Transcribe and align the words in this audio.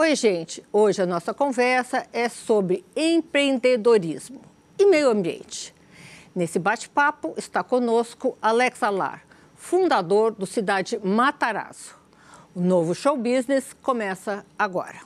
Oi, 0.00 0.14
gente. 0.14 0.64
Hoje 0.72 1.02
a 1.02 1.06
nossa 1.06 1.34
conversa 1.34 2.06
é 2.12 2.28
sobre 2.28 2.84
empreendedorismo 2.94 4.40
e 4.78 4.86
meio 4.86 5.10
ambiente. 5.10 5.74
Nesse 6.32 6.56
bate-papo 6.56 7.34
está 7.36 7.64
conosco 7.64 8.38
Alex 8.40 8.80
Alar, 8.84 9.24
fundador 9.56 10.30
do 10.30 10.46
Cidade 10.46 11.00
Matarazzo. 11.02 11.96
O 12.54 12.60
novo 12.60 12.94
show 12.94 13.16
business 13.16 13.72
começa 13.82 14.46
agora. 14.56 15.00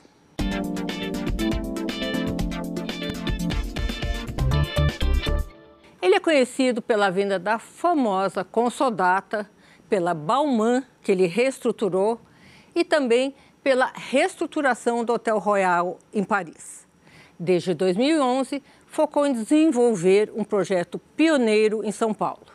Ele 5.99 6.13
é 6.13 6.19
conhecido 6.19 6.83
pela 6.83 7.09
venda 7.09 7.39
da 7.39 7.57
famosa 7.57 8.43
Consodata, 8.43 9.49
pela 9.89 10.13
Bauman, 10.13 10.83
que 11.01 11.11
ele 11.11 11.25
reestruturou, 11.25 12.21
e 12.75 12.83
também 12.83 13.33
pela 13.63 13.91
reestruturação 13.95 15.05
do 15.05 15.13
Hotel 15.13 15.39
Royal 15.39 15.97
em 16.13 16.23
Paris. 16.23 16.85
Desde 17.39 17.73
2011, 17.73 18.61
focou 18.85 19.25
em 19.25 19.33
desenvolver 19.33 20.31
um 20.35 20.43
projeto 20.43 20.99
pioneiro 21.15 21.83
em 21.83 21.91
São 21.91 22.13
Paulo. 22.13 22.45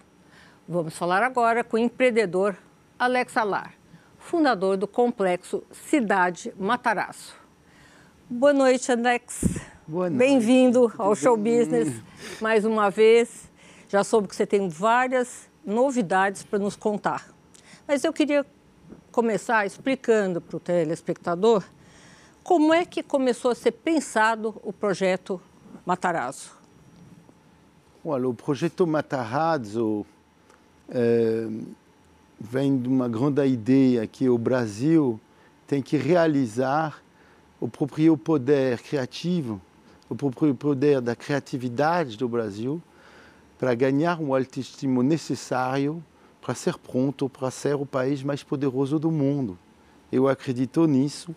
Vamos 0.68 0.96
falar 0.96 1.22
agora 1.22 1.64
com 1.64 1.76
o 1.76 1.80
empreendedor 1.80 2.56
Alex 2.98 3.36
Alar, 3.36 3.74
fundador 4.18 4.76
do 4.76 4.86
complexo 4.86 5.64
Cidade 5.72 6.52
Matarazzo. 6.58 7.34
Boa 8.28 8.52
noite, 8.52 8.92
Alex. 8.92 9.60
Boa 9.86 10.10
noite. 10.10 10.18
Bem-vindo 10.18 10.92
ao 10.98 11.14
Show 11.14 11.36
Business 11.36 12.02
mais 12.40 12.66
uma 12.66 12.90
vez. 12.90 13.50
Já 13.88 14.04
soube 14.04 14.28
que 14.28 14.36
você 14.36 14.46
tem 14.46 14.68
várias 14.68 15.48
novidades 15.64 16.42
para 16.42 16.58
nos 16.58 16.76
contar. 16.76 17.26
Mas 17.86 18.04
eu 18.04 18.12
queria 18.12 18.44
começar 19.18 19.66
explicando 19.66 20.40
para 20.40 20.56
o 20.56 20.60
telespectador 20.60 21.64
como 22.44 22.72
é 22.72 22.84
que 22.84 23.02
começou 23.02 23.50
a 23.50 23.54
ser 23.56 23.72
pensado 23.72 24.54
o 24.62 24.72
projeto 24.72 25.40
Matarazzo. 25.84 26.52
Olha, 28.04 28.28
o 28.28 28.32
projeto 28.32 28.86
Matarazzo 28.86 30.06
é, 30.88 31.48
vem 32.38 32.78
de 32.78 32.88
uma 32.88 33.08
grande 33.08 33.44
ideia 33.44 34.06
que 34.06 34.28
o 34.28 34.38
Brasil 34.38 35.18
tem 35.66 35.82
que 35.82 35.96
realizar 35.96 37.02
o 37.60 37.66
próprio 37.66 38.16
poder 38.16 38.80
criativo, 38.80 39.60
o 40.08 40.14
próprio 40.14 40.54
poder 40.54 41.00
da 41.00 41.16
criatividade 41.16 42.16
do 42.16 42.28
Brasil 42.28 42.80
para 43.58 43.74
ganhar 43.74 44.20
um 44.20 44.32
autoestima 44.32 45.02
necessário 45.02 46.00
para 46.48 46.54
ser 46.54 46.78
pronto 46.78 47.28
para 47.28 47.50
ser 47.50 47.74
o 47.74 47.84
país 47.84 48.22
mais 48.22 48.42
poderoso 48.42 48.98
do 48.98 49.10
mundo. 49.10 49.58
Eu 50.10 50.26
acredito 50.26 50.86
nisso, 50.86 51.36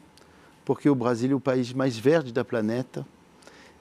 porque 0.64 0.90
o 0.90 0.96
Brasil 0.96 1.34
é 1.34 1.36
o 1.36 1.40
país 1.40 1.74
mais 1.74 1.98
verde 1.98 2.32
da 2.32 2.46
planeta. 2.46 3.06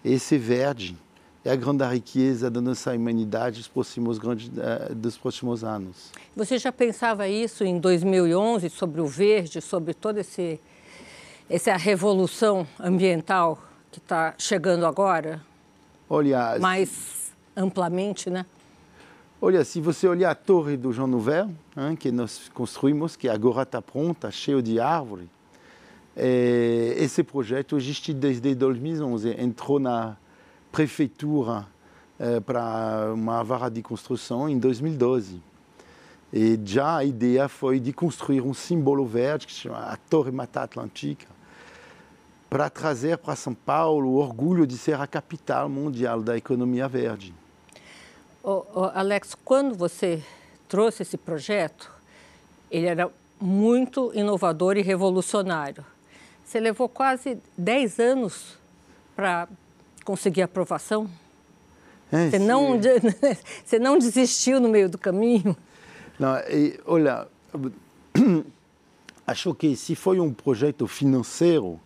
E 0.03 0.13
esse 0.13 0.37
verde 0.37 0.97
é 1.45 1.53
a 1.53 1.55
grande 1.55 1.85
riqueza 1.85 2.51
da 2.51 2.61
nossa 2.61 2.93
humanidade 2.93 3.59
dos 3.59 3.69
próximos, 3.69 4.19
grandes, 4.19 4.51
eh, 4.59 4.93
dos 4.93 5.17
próximos 5.17 5.63
anos. 5.63 6.11
Você 6.35 6.59
já 6.59 6.73
pensava 6.73 7.29
isso 7.29 7.63
em 7.63 7.79
2011 7.79 8.69
sobre 8.69 9.01
o 9.01 9.07
verde, 9.07 9.61
sobre 9.61 9.95
toda 9.95 10.23
esse, 10.23 10.59
essa 11.49 11.77
revolução 11.77 12.67
ambiental 12.77 13.57
que 13.93 14.01
está 14.01 14.35
chegando 14.37 14.85
agora? 14.85 15.41
Olha, 16.09 16.59
mais 16.59 17.33
amplamente, 17.57 18.29
né? 18.29 18.45
Olha, 19.43 19.65
se 19.65 19.81
você 19.81 20.07
olhar 20.07 20.33
a 20.33 20.35
torre 20.35 20.77
do 20.77 20.93
Jean 20.93 21.07
Nouvel, 21.07 21.51
hein, 21.75 21.97
que 21.97 22.13
nós 22.13 22.51
construímos, 22.53 23.17
que 23.17 23.27
agora 23.27 23.63
está 23.63 23.81
pronta, 23.81 24.31
cheio 24.31 24.61
de 24.61 24.79
árvore, 24.79 25.31
é, 26.15 26.95
esse 26.99 27.23
projeto 27.23 27.75
existe 27.79 28.13
desde 28.13 28.55
2011. 28.55 29.31
Entrou 29.41 29.81
na 29.81 30.19
prefeitura 30.71 31.67
é, 32.19 32.39
para 32.39 33.15
uma 33.15 33.43
vara 33.43 33.71
de 33.71 33.81
construção 33.81 34.47
em 34.47 34.59
2012. 34.59 35.41
E 36.31 36.61
já 36.63 36.99
a 36.99 37.05
ideia 37.07 37.49
foi 37.49 37.81
de 37.81 37.95
construir 37.95 38.43
um 38.43 38.53
símbolo 38.53 39.07
verde, 39.07 39.47
que 39.47 39.55
se 39.55 39.61
chama 39.61 39.79
a 39.79 39.97
Torre 39.97 40.31
Mata 40.31 40.65
Atlântica, 40.65 41.27
para 42.51 42.69
trazer 42.69 43.17
para 43.17 43.35
São 43.35 43.55
Paulo 43.55 44.07
o 44.07 44.17
orgulho 44.17 44.67
de 44.67 44.77
ser 44.77 45.01
a 45.01 45.07
capital 45.07 45.67
mundial 45.67 46.21
da 46.21 46.37
economia 46.37 46.87
verde. 46.87 47.35
Oh, 48.43 48.65
oh, 48.75 48.91
Alex, 48.95 49.37
quando 49.45 49.75
você 49.75 50.23
trouxe 50.67 51.03
esse 51.03 51.19
projeto, 51.19 51.91
ele 52.71 52.87
era 52.87 53.11
muito 53.39 54.11
inovador 54.15 54.79
e 54.79 54.83
revolucionário. 54.83 55.85
Você 56.45 56.59
levou 56.59 56.89
quase 56.89 57.39
10 57.59 57.99
anos 57.99 58.59
para 59.15 59.47
conseguir 60.05 60.43
aprovação? 60.43 61.09
É, 62.11 62.31
você, 62.31 62.39
não, 62.39 62.81
você 63.65 63.79
não 63.79 63.99
desistiu 63.99 64.59
no 64.59 64.69
meio 64.69 64.89
do 64.89 64.97
caminho? 64.97 65.55
Não, 66.19 66.37
e, 66.49 66.81
olha, 66.87 67.29
acho 69.27 69.55
que 69.55 69.77
se 69.77 69.95
foi 69.95 70.19
um 70.19 70.33
projeto 70.33 70.87
financeiro, 70.87 71.79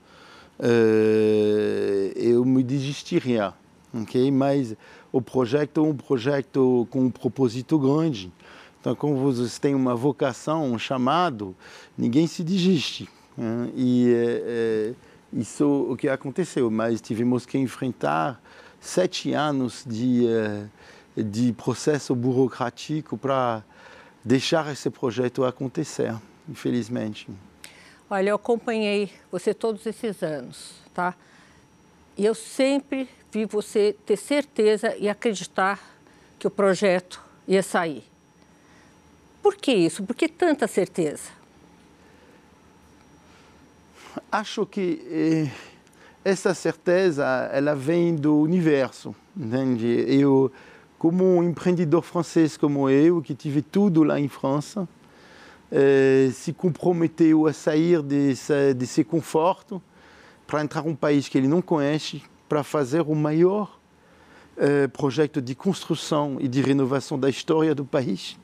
uh, 0.58 2.12
eu 2.16 2.44
me 2.44 2.62
desistiria, 2.62 3.52
ok? 3.92 4.30
Mas 4.30 4.74
o 5.14 5.22
projeto 5.22 5.78
é 5.78 5.88
um 5.88 5.96
projeto 5.96 6.88
com 6.90 7.02
um 7.02 7.10
propósito 7.10 7.78
grande. 7.78 8.32
Então, 8.80 8.96
como 8.96 9.16
vocês 9.16 9.60
têm 9.60 9.72
uma 9.72 9.94
vocação, 9.94 10.72
um 10.72 10.76
chamado, 10.76 11.54
ninguém 11.96 12.26
se 12.26 12.42
desiste. 12.42 13.08
Né? 13.36 13.70
E 13.76 14.12
é, 14.12 14.42
é, 14.44 14.94
isso 15.32 15.86
o 15.88 15.96
que 15.96 16.08
aconteceu, 16.08 16.68
mas 16.68 17.00
tivemos 17.00 17.46
que 17.46 17.56
enfrentar 17.56 18.42
sete 18.80 19.32
anos 19.32 19.84
de, 19.86 20.26
é, 20.26 20.66
de 21.22 21.52
processo 21.52 22.12
burocrático 22.12 23.16
para 23.16 23.62
deixar 24.24 24.72
esse 24.72 24.90
projeto 24.90 25.44
acontecer, 25.44 26.12
infelizmente. 26.48 27.28
Olha, 28.10 28.30
eu 28.30 28.34
acompanhei 28.34 29.12
você 29.30 29.54
todos 29.54 29.86
esses 29.86 30.24
anos, 30.24 30.74
tá? 30.92 31.14
E 32.18 32.24
eu 32.24 32.34
sempre 32.34 33.08
vi 33.34 33.46
você 33.46 33.96
ter 34.06 34.16
certeza 34.16 34.94
e 34.96 35.08
acreditar 35.08 35.80
que 36.38 36.46
o 36.46 36.50
projeto 36.50 37.20
ia 37.48 37.64
sair. 37.64 38.04
Por 39.42 39.56
que 39.56 39.72
isso? 39.72 40.04
Por 40.04 40.14
que 40.14 40.28
tanta 40.28 40.68
certeza? 40.68 41.30
Acho 44.30 44.64
que 44.64 45.02
eh, 45.10 45.50
essa 46.24 46.54
certeza 46.54 47.24
ela 47.52 47.74
vem 47.74 48.14
do 48.14 48.38
universo, 48.38 49.12
entende? 49.36 50.04
Eu, 50.06 50.52
como 50.96 51.24
um 51.24 51.42
empreendedor 51.42 52.02
francês 52.02 52.56
como 52.56 52.88
eu, 52.88 53.20
que 53.20 53.34
tive 53.34 53.62
tudo 53.62 54.04
lá 54.04 54.20
em 54.20 54.28
França, 54.28 54.88
eh, 55.72 56.30
se 56.32 56.52
comprometeu 56.52 57.48
a 57.48 57.52
sair 57.52 58.00
desse, 58.00 58.74
desse 58.74 59.02
conforto 59.02 59.82
para 60.46 60.62
entrar 60.62 60.86
em 60.86 60.90
um 60.90 60.94
país 60.94 61.28
que 61.28 61.36
ele 61.36 61.48
não 61.48 61.60
conhece, 61.60 62.22
para 62.48 62.62
fazer 62.62 63.00
o 63.02 63.14
maior 63.14 63.78
eh, 64.56 64.86
projeto 64.88 65.42
de 65.42 65.54
construção 65.54 66.36
e 66.40 66.46
de 66.46 66.60
renovação 66.60 67.18
da 67.18 67.28
história 67.28 67.74
do 67.74 67.84
país. 67.84 68.36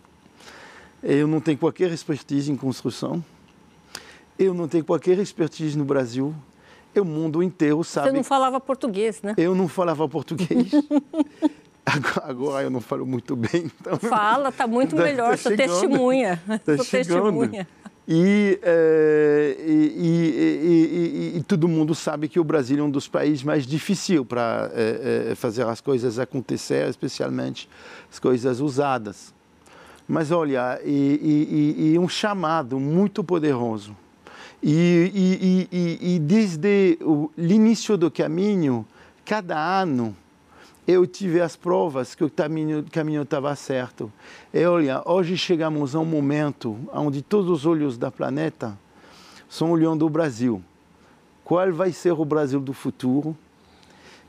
Eu 1.02 1.26
não 1.26 1.40
tenho 1.40 1.56
qualquer 1.56 1.90
expertise 1.92 2.50
em 2.50 2.56
construção. 2.56 3.24
Eu 4.38 4.52
não 4.52 4.66
tenho 4.66 4.84
qualquer 4.84 5.18
expertise 5.18 5.76
no 5.76 5.84
Brasil. 5.84 6.34
O 6.96 7.04
mundo 7.04 7.42
inteiro 7.42 7.84
sabe. 7.84 8.08
Você 8.08 8.16
não 8.16 8.24
falava 8.24 8.58
português, 8.58 9.22
né? 9.22 9.34
Eu 9.36 9.54
não 9.54 9.68
falava 9.68 10.08
português. 10.08 10.72
Agora 12.22 12.64
eu 12.64 12.70
não 12.70 12.80
falo 12.80 13.06
muito 13.06 13.36
bem. 13.36 13.70
Então... 13.80 13.96
Fala, 13.98 14.48
está 14.48 14.66
muito 14.66 14.96
tá, 14.96 15.02
melhor, 15.02 15.30
tá 15.30 15.36
sou 15.36 15.56
testemunha. 15.56 16.42
Tá 16.64 16.76
sou 16.76 16.84
chegando. 16.84 17.38
testemunha. 17.40 17.68
E, 18.12 18.58
é, 18.60 19.56
e, 19.64 21.32
e, 21.32 21.38
e, 21.38 21.42
todo 21.44 21.68
mundo 21.68 21.94
sabe 21.94 22.28
que 22.28 22.40
o 22.40 22.44
Brasil 22.44 22.80
é 22.80 22.82
um 22.82 22.90
dos 22.90 23.06
países 23.06 23.44
mais 23.44 23.64
difíceis 23.64 24.20
para 24.26 24.68
é, 24.74 25.28
é, 25.30 25.34
fazer 25.36 25.64
as 25.64 25.80
coisas 25.80 26.18
acontecer, 26.18 26.88
especialmente 26.88 27.68
as 28.10 28.18
coisas 28.18 28.58
usadas. 28.58 29.32
Mas 30.08 30.32
olha, 30.32 30.80
e, 30.84 31.96
um 32.00 32.08
chamado 32.08 32.80
muito 32.80 33.22
poderoso. 33.22 33.96
E, 34.60 36.18
desde 36.20 36.98
o 37.02 37.30
início 37.38 37.96
do 37.96 38.10
caminho, 38.10 38.84
cada 39.24 39.56
ano, 39.56 40.16
eu 40.90 41.06
tive 41.06 41.40
as 41.40 41.56
provas 41.56 42.14
que 42.14 42.24
o 42.24 42.30
caminho 42.30 43.22
estava 43.22 43.54
certo. 43.54 44.12
E 44.52 44.64
olha, 44.64 45.02
hoje 45.04 45.36
chegamos 45.36 45.94
a 45.94 46.00
um 46.00 46.04
momento 46.04 46.76
onde 46.92 47.22
todos 47.22 47.50
os 47.50 47.66
olhos 47.66 47.96
da 47.96 48.10
planeta 48.10 48.78
estão 49.48 49.70
olhando 49.70 50.04
o 50.04 50.10
Brasil. 50.10 50.62
Qual 51.44 51.72
vai 51.72 51.92
ser 51.92 52.12
o 52.12 52.24
Brasil 52.24 52.60
do 52.60 52.72
futuro? 52.72 53.36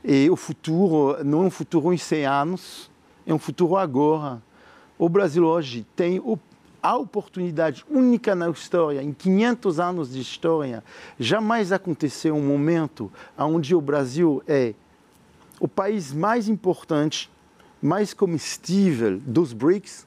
E 0.04 0.28
o 0.30 0.36
futuro 0.36 1.22
não 1.24 1.44
é 1.44 1.46
um 1.46 1.50
futuro 1.50 1.92
em 1.92 1.96
100 1.96 2.26
anos, 2.26 2.90
é 3.26 3.32
um 3.32 3.38
futuro 3.38 3.76
agora. 3.76 4.42
O 4.98 5.08
Brasil 5.08 5.44
hoje 5.44 5.86
tem 5.94 6.20
a 6.82 6.96
oportunidade 6.96 7.84
única 7.88 8.34
na 8.34 8.50
história, 8.50 9.00
em 9.00 9.12
500 9.12 9.78
anos 9.78 10.12
de 10.12 10.20
história, 10.20 10.82
jamais 11.18 11.70
aconteceu 11.70 12.34
um 12.34 12.42
momento 12.42 13.10
onde 13.38 13.74
o 13.74 13.80
Brasil 13.80 14.42
é 14.48 14.74
o 15.60 15.68
país 15.68 16.12
mais 16.12 16.48
importante, 16.48 17.30
mais 17.80 18.14
comestível 18.14 19.18
dos 19.18 19.52
BRICS, 19.52 20.06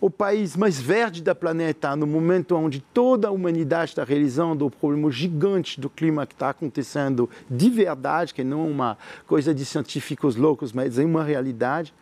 o 0.00 0.08
país 0.08 0.56
mais 0.56 0.80
verde 0.80 1.22
da 1.22 1.34
planeta, 1.34 1.94
no 1.96 2.06
momento 2.06 2.54
onde 2.54 2.80
toda 2.80 3.28
a 3.28 3.30
humanidade 3.30 3.90
está 3.90 4.04
realizando 4.04 4.66
o 4.66 4.70
problema 4.70 5.10
gigante 5.10 5.80
do 5.80 5.90
clima 5.90 6.26
que 6.26 6.34
está 6.34 6.50
acontecendo 6.50 7.28
de 7.50 7.68
verdade, 7.68 8.32
que 8.32 8.44
não 8.44 8.64
é 8.64 8.70
uma 8.70 8.98
coisa 9.26 9.54
de 9.54 9.64
científicos 9.64 10.36
loucos, 10.36 10.72
mas 10.72 10.98
é 10.98 11.04
uma 11.04 11.24
realidade 11.24 11.92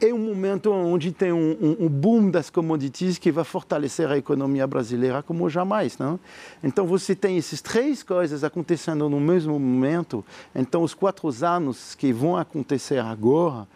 é 0.00 0.14
um 0.14 0.18
momento 0.18 0.72
onde 0.72 1.12
tem 1.12 1.30
um, 1.30 1.56
um, 1.60 1.84
um, 1.84 1.88
boom 1.88 2.30
das 2.30 2.48
commodities 2.48 3.18
que 3.18 3.30
vai 3.30 3.44
fortalecer 3.44 4.10
a 4.10 4.16
economia 4.16 4.66
brasileira 4.66 5.22
como 5.22 5.48
jamais. 5.50 5.98
Não? 5.98 6.18
Então 6.64 6.86
você 6.86 7.14
tem 7.14 7.36
essas 7.36 7.60
três 7.60 8.02
coisas 8.02 8.42
acontecendo 8.42 9.08
no 9.10 9.20
mesmo 9.20 9.58
momento. 9.60 10.24
Então 10.54 10.82
os 10.82 10.94
quatro 10.94 11.28
anos 11.44 11.94
que 11.94 12.12
vão 12.12 12.36
acontecer 12.36 12.98
agora, 12.98 13.68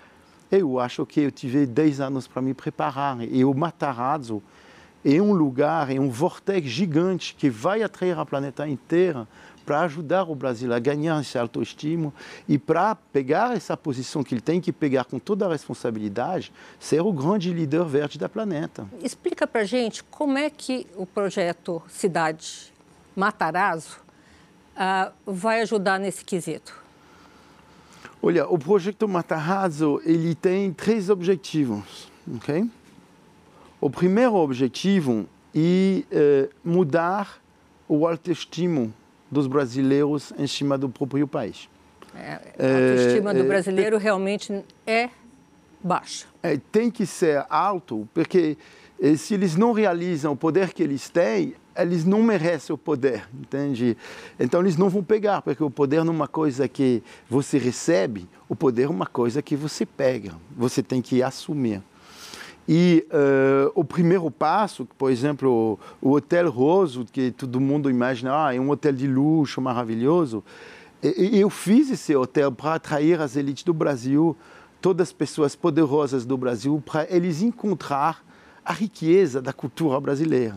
eu 0.50 0.81
acho 0.81 1.05
que 1.05 1.21
eu 1.21 1.31
tive 1.31 1.67
dez 1.67 2.00
anos 2.00 2.26
para 2.26 2.41
me 2.41 2.55
preparar. 2.55 3.21
E 3.23 3.44
o 3.44 3.53
Matarazzo 3.53 4.43
é 5.05 5.21
um 5.21 5.35
lugar, 5.35 5.94
é 5.94 6.00
um 6.00 6.09
vortex 6.09 6.67
gigante 6.67 7.35
que 7.35 7.50
vai 7.50 7.82
atrair 7.82 8.19
a 8.19 8.25
planeta 8.25 8.67
inteira 8.67 9.29
para 9.64 9.81
ajudar 9.82 10.25
o 10.25 10.34
Brasil 10.34 10.72
a 10.72 10.78
ganhar 10.78 11.20
esse 11.20 11.38
autoestima 11.38 12.12
e 12.49 12.58
para 12.58 12.94
pegar 12.94 13.56
essa 13.56 13.76
posição 13.76 14.22
que 14.22 14.34
ele 14.34 14.40
tem 14.40 14.61
que 14.61 14.72
pegar 14.72 15.05
com 15.05 15.19
toda 15.19 15.46
a 15.46 15.49
responsabilidade, 15.49 16.52
ser 16.78 17.00
o 17.00 17.12
grande 17.12 17.52
líder 17.52 17.84
verde 17.84 18.19
da 18.19 18.28
planeta. 18.28 18.87
Explica 19.02 19.46
para 19.46 19.64
gente 19.64 20.05
como 20.05 20.38
é 20.38 20.50
que 20.50 20.87
o 20.96 21.06
projeto 21.06 21.82
Cidade 21.88 22.72
Matarazzo 23.16 23.99
uh, 24.75 25.12
vai 25.26 25.62
ajudar 25.62 25.99
nesse 25.99 26.25
quesito. 26.25 26.82
Olha, 28.22 28.46
o 28.49 28.58
projeto 28.58 29.06
Matarazzo 29.06 30.00
ele 30.05 30.34
tem 30.34 30.72
três 30.72 31.11
objetivos, 31.11 32.11
ok? 32.37 32.69
O 33.81 33.90
primeiro 33.90 34.34
objetivo 34.34 35.26
é 35.55 36.49
mudar 36.64 37.38
o 37.87 38.06
autoestima 38.06 38.90
dos 39.34 39.46
brasileiros 39.46 40.32
em 40.38 40.46
cima 40.46 40.78
do 40.78 40.88
próprio 40.88 41.26
país. 41.26 41.69
É, 42.16 42.40
a 42.58 42.90
autoestima 42.90 43.32
é, 43.32 43.34
do 43.34 43.44
brasileiro 43.44 43.96
é, 43.96 43.98
realmente 43.98 44.64
é 44.86 45.10
baixa. 45.82 46.26
É, 46.42 46.56
tem 46.70 46.90
que 46.90 47.04
ser 47.04 47.44
alto, 47.50 48.08
porque 48.14 48.56
eh, 49.00 49.16
se 49.16 49.34
eles 49.34 49.56
não 49.56 49.72
realizam 49.72 50.32
o 50.32 50.36
poder 50.36 50.72
que 50.72 50.82
eles 50.82 51.08
têm, 51.08 51.54
eles 51.76 52.04
não 52.04 52.22
merecem 52.22 52.72
o 52.72 52.78
poder, 52.78 53.28
entende? 53.34 53.96
Então 54.38 54.60
eles 54.60 54.76
não 54.76 54.88
vão 54.88 55.02
pegar, 55.02 55.42
porque 55.42 55.62
o 55.62 55.70
poder 55.70 56.04
não 56.04 56.12
é 56.12 56.16
uma 56.16 56.28
coisa 56.28 56.69
que 56.69 57.02
você 57.28 57.58
recebe, 57.58 58.28
o 58.48 58.54
poder 58.54 58.84
é 58.84 58.88
uma 58.88 59.06
coisa 59.06 59.42
que 59.42 59.56
você 59.56 59.84
pega, 59.84 60.32
você 60.56 60.84
tem 60.84 61.02
que 61.02 61.20
assumir. 61.20 61.82
E 62.69 63.06
uh, 63.11 63.70
o 63.75 63.84
primeiro 63.84 64.31
passo, 64.31 64.87
por 64.96 65.11
exemplo, 65.11 65.78
o, 66.00 66.12
Hotel 66.12 66.50
Roso, 66.50 67.05
que 67.05 67.31
todo 67.31 67.61
mundo 67.61 67.90
imagina, 67.90 68.46
ah, 68.46 68.55
é 68.55 68.58
um 68.58 68.70
hotel 68.70 68.93
de 68.93 69.06
luxo 69.06 69.61
maravilhoso. 69.61 70.43
E, 71.02 71.38
eu 71.38 71.50
fiz 71.50 71.90
esse 71.90 72.16
hotel 72.16 72.50
para 72.50 72.75
atrair 72.75 73.20
as 73.20 73.37
elites 73.37 73.64
do 73.64 73.75
Brasil, 73.75 74.34
todas 74.81 75.08
as 75.08 75.12
pessoas 75.12 75.55
poderosas 75.55 76.25
do 76.25 76.38
Brasil, 76.38 76.82
para 76.84 77.06
eles 77.11 77.43
encontrar 77.43 78.25
a 78.64 78.72
riqueza 78.72 79.43
da 79.43 79.52
cultura 79.52 80.00
brasileira. 80.00 80.56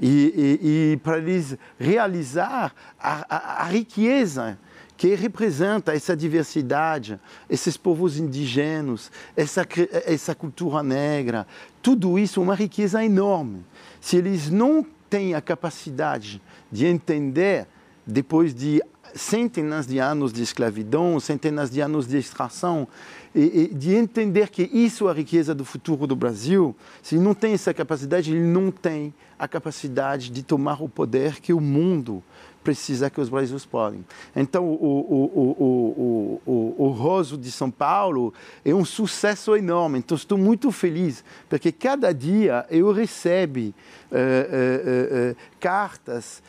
E, 0.00 0.58
e, 0.62 0.92
e 0.92 0.96
para 0.96 1.18
eles 1.18 1.58
realizar 1.78 2.74
a, 2.98 3.26
a, 3.28 3.62
a 3.62 3.64
riqueza 3.64 4.58
que 4.96 5.14
representa 5.14 5.94
essa 5.94 6.16
diversidade, 6.16 7.18
esses 7.50 7.76
povos 7.76 8.18
indígenas, 8.18 9.10
essa, 9.36 9.66
essa 10.06 10.34
cultura 10.34 10.82
negra, 10.82 11.46
tudo 11.82 12.18
isso 12.18 12.40
é 12.40 12.42
uma 12.42 12.54
riqueza 12.54 13.04
enorme. 13.04 13.64
Se 14.00 14.16
eles 14.16 14.50
não 14.50 14.86
têm 15.10 15.34
a 15.34 15.40
capacidade 15.40 16.40
de 16.70 16.86
entender, 16.86 17.66
depois 18.06 18.54
de 18.54 18.82
centenas 19.14 19.86
de 19.86 19.98
anos 19.98 20.32
de 20.32 20.42
escravidão, 20.42 21.20
centenas 21.20 21.70
de 21.70 21.80
anos 21.80 22.06
de 22.06 22.18
extração, 22.18 22.88
e, 23.34 23.70
e, 23.70 23.74
de 23.74 23.94
entender 23.94 24.48
que 24.48 24.62
isso 24.72 25.08
é 25.08 25.10
a 25.10 25.14
riqueza 25.14 25.54
do 25.54 25.64
futuro 25.64 26.06
do 26.06 26.16
Brasil, 26.16 26.74
se 27.02 27.16
não 27.16 27.34
tem 27.34 27.52
essa 27.52 27.74
capacidade, 27.74 28.30
ele 28.30 28.40
não 28.40 28.70
tem 28.70 29.12
a 29.38 29.48
capacidade 29.48 30.30
de 30.30 30.42
tomar 30.42 30.82
o 30.82 30.88
poder 30.88 31.40
que 31.40 31.52
o 31.52 31.60
mundo 31.60 32.22
precisa 32.64 33.10
que 33.10 33.20
os 33.20 33.28
brasileiros 33.28 33.66
podem. 33.66 34.04
Então, 34.34 34.64
o, 34.64 34.74
o, 34.74 35.60
o, 35.60 36.40
o, 36.46 36.74
o, 36.78 36.88
Roso 36.88 37.36
de 37.36 37.52
São 37.52 37.70
Paulo 37.70 38.32
é 38.64 38.74
um 38.74 38.84
sucesso 38.84 39.54
enorme. 39.54 39.98
Então, 39.98 40.16
estou 40.16 40.38
muito 40.38 40.72
feliz, 40.72 41.22
porque 41.48 41.70
cada 41.70 42.12
dia 42.12 42.66
eu 42.70 42.90
recebo 42.90 43.60
uh, 43.60 43.70
uh, 43.70 45.32
uh, 45.32 45.36
cartas 45.60 46.42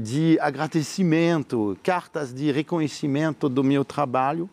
de 0.00 0.38
agradecimento, 0.40 1.76
cartas 1.82 2.32
de 2.32 2.52
reconhecimento 2.52 3.48
do 3.48 3.64
meu 3.64 3.84
trabalho 3.84 4.48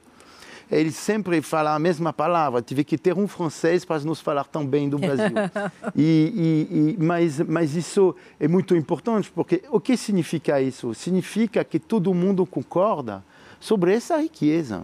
ele 0.72 0.92
sempre 0.92 1.42
fala 1.42 1.76
a 1.76 1.80
mesma 1.80 2.12
palavra. 2.12 2.62
Tive 2.62 2.84
que 2.84 2.98
ter 2.98 3.18
um 3.18 3.28
francês 3.28 3.86
para 3.86 4.00
nos 4.00 4.20
falar 4.20 4.46
tão 4.46 4.66
bem 4.66 4.90
do 4.90 4.98
Brasil. 4.98 5.36
e, 5.96 6.68
e, 6.72 6.96
e, 7.00 7.04
mas, 7.04 7.40
mas 7.42 7.76
isso 7.76 8.16
é 8.40 8.48
muito 8.48 8.76
importante, 8.76 9.32
porque 9.34 9.64
o 9.70 9.80
que 9.80 9.96
significa 9.96 10.62
isso? 10.62 10.94
Significa 10.94 11.64
que 11.64 11.80
todo 11.80 12.14
mundo 12.14 12.46
concorda 12.46 13.24
sobre 13.60 13.94
essa 13.94 14.18
riqueza. 14.18 14.84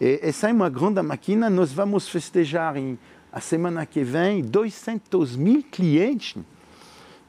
E 0.00 0.18
essa 0.22 0.48
é 0.48 0.52
uma 0.52 0.68
grande 0.68 1.02
máquina. 1.02 1.48
Nós 1.50 1.72
vamos 1.72 2.08
festejar 2.08 2.76
em, 2.76 2.98
a 3.32 3.40
semana 3.40 3.86
que 3.86 4.02
vem 4.02 4.42
200 4.42 5.36
mil 5.36 5.62
clientes 5.62 6.36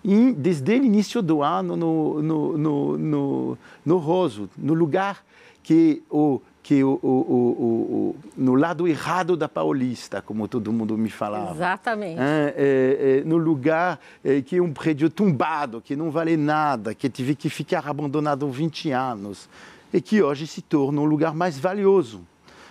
e 0.03 0.33
desde 0.33 0.79
o 0.79 0.83
início 0.83 1.21
do 1.21 1.41
ano 1.41 1.77
no, 1.77 2.21
no, 2.21 2.57
no, 2.57 2.97
no, 2.97 3.57
no 3.85 3.97
Roso, 3.97 4.49
no 4.57 4.73
lugar 4.73 5.23
que 5.63 6.03
o 6.09 6.41
que 6.63 6.81
o, 6.81 6.97
o, 7.03 7.07
o, 7.07 8.15
no 8.37 8.55
lado 8.55 8.87
errado 8.87 9.35
da 9.35 9.49
Paulista, 9.49 10.21
como 10.21 10.47
todo 10.47 10.71
mundo 10.71 10.97
me 10.97 11.09
falava. 11.09 11.51
Exatamente. 11.51 12.21
É, 12.21 13.19
é, 13.19 13.23
no 13.25 13.35
lugar 13.35 13.99
é, 14.23 14.41
que 14.41 14.55
é 14.55 14.61
um 14.61 14.71
prédio 14.71 15.09
tombado, 15.09 15.81
que 15.81 15.93
não 15.93 16.09
vale 16.09 16.37
nada, 16.37 16.95
que 16.95 17.09
tive 17.09 17.35
que 17.35 17.49
ficar 17.49 17.85
abandonado 17.85 18.49
20 18.49 18.91
anos, 18.91 19.49
e 19.91 19.99
que 19.99 20.23
hoje 20.23 20.47
se 20.47 20.61
torna 20.61 21.01
um 21.01 21.05
lugar 21.05 21.35
mais 21.35 21.59
valioso 21.59 22.25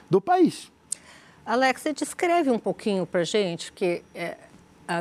do 0.08 0.22
país. 0.22 0.72
Alex, 1.44 1.82
você 1.82 1.92
descreve 1.92 2.50
um 2.50 2.58
pouquinho 2.58 3.04
para 3.04 3.22
gente, 3.24 3.70
porque 3.70 4.02
é, 4.14 4.38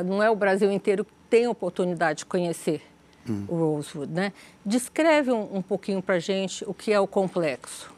não 0.04 0.22
é 0.22 0.28
o 0.28 0.36
Brasil 0.36 0.70
inteiro 0.70 1.06
que 1.06 1.12
tem 1.30 1.46
a 1.46 1.50
oportunidade 1.50 2.20
de 2.20 2.26
conhecer 2.26 2.82
hum. 3.26 3.46
o 3.48 3.56
Rosewood, 3.56 4.12
né? 4.12 4.34
Descreve 4.66 5.32
um, 5.32 5.56
um 5.56 5.62
pouquinho 5.62 6.02
para 6.02 6.18
gente 6.18 6.62
o 6.66 6.74
que 6.74 6.92
é 6.92 7.00
o 7.00 7.06
complexo. 7.06 7.90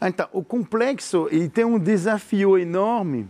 Então, 0.00 0.28
o 0.32 0.44
complexo 0.44 1.28
ele 1.30 1.48
tem 1.48 1.64
um 1.64 1.78
desafio 1.78 2.56
enorme, 2.56 3.28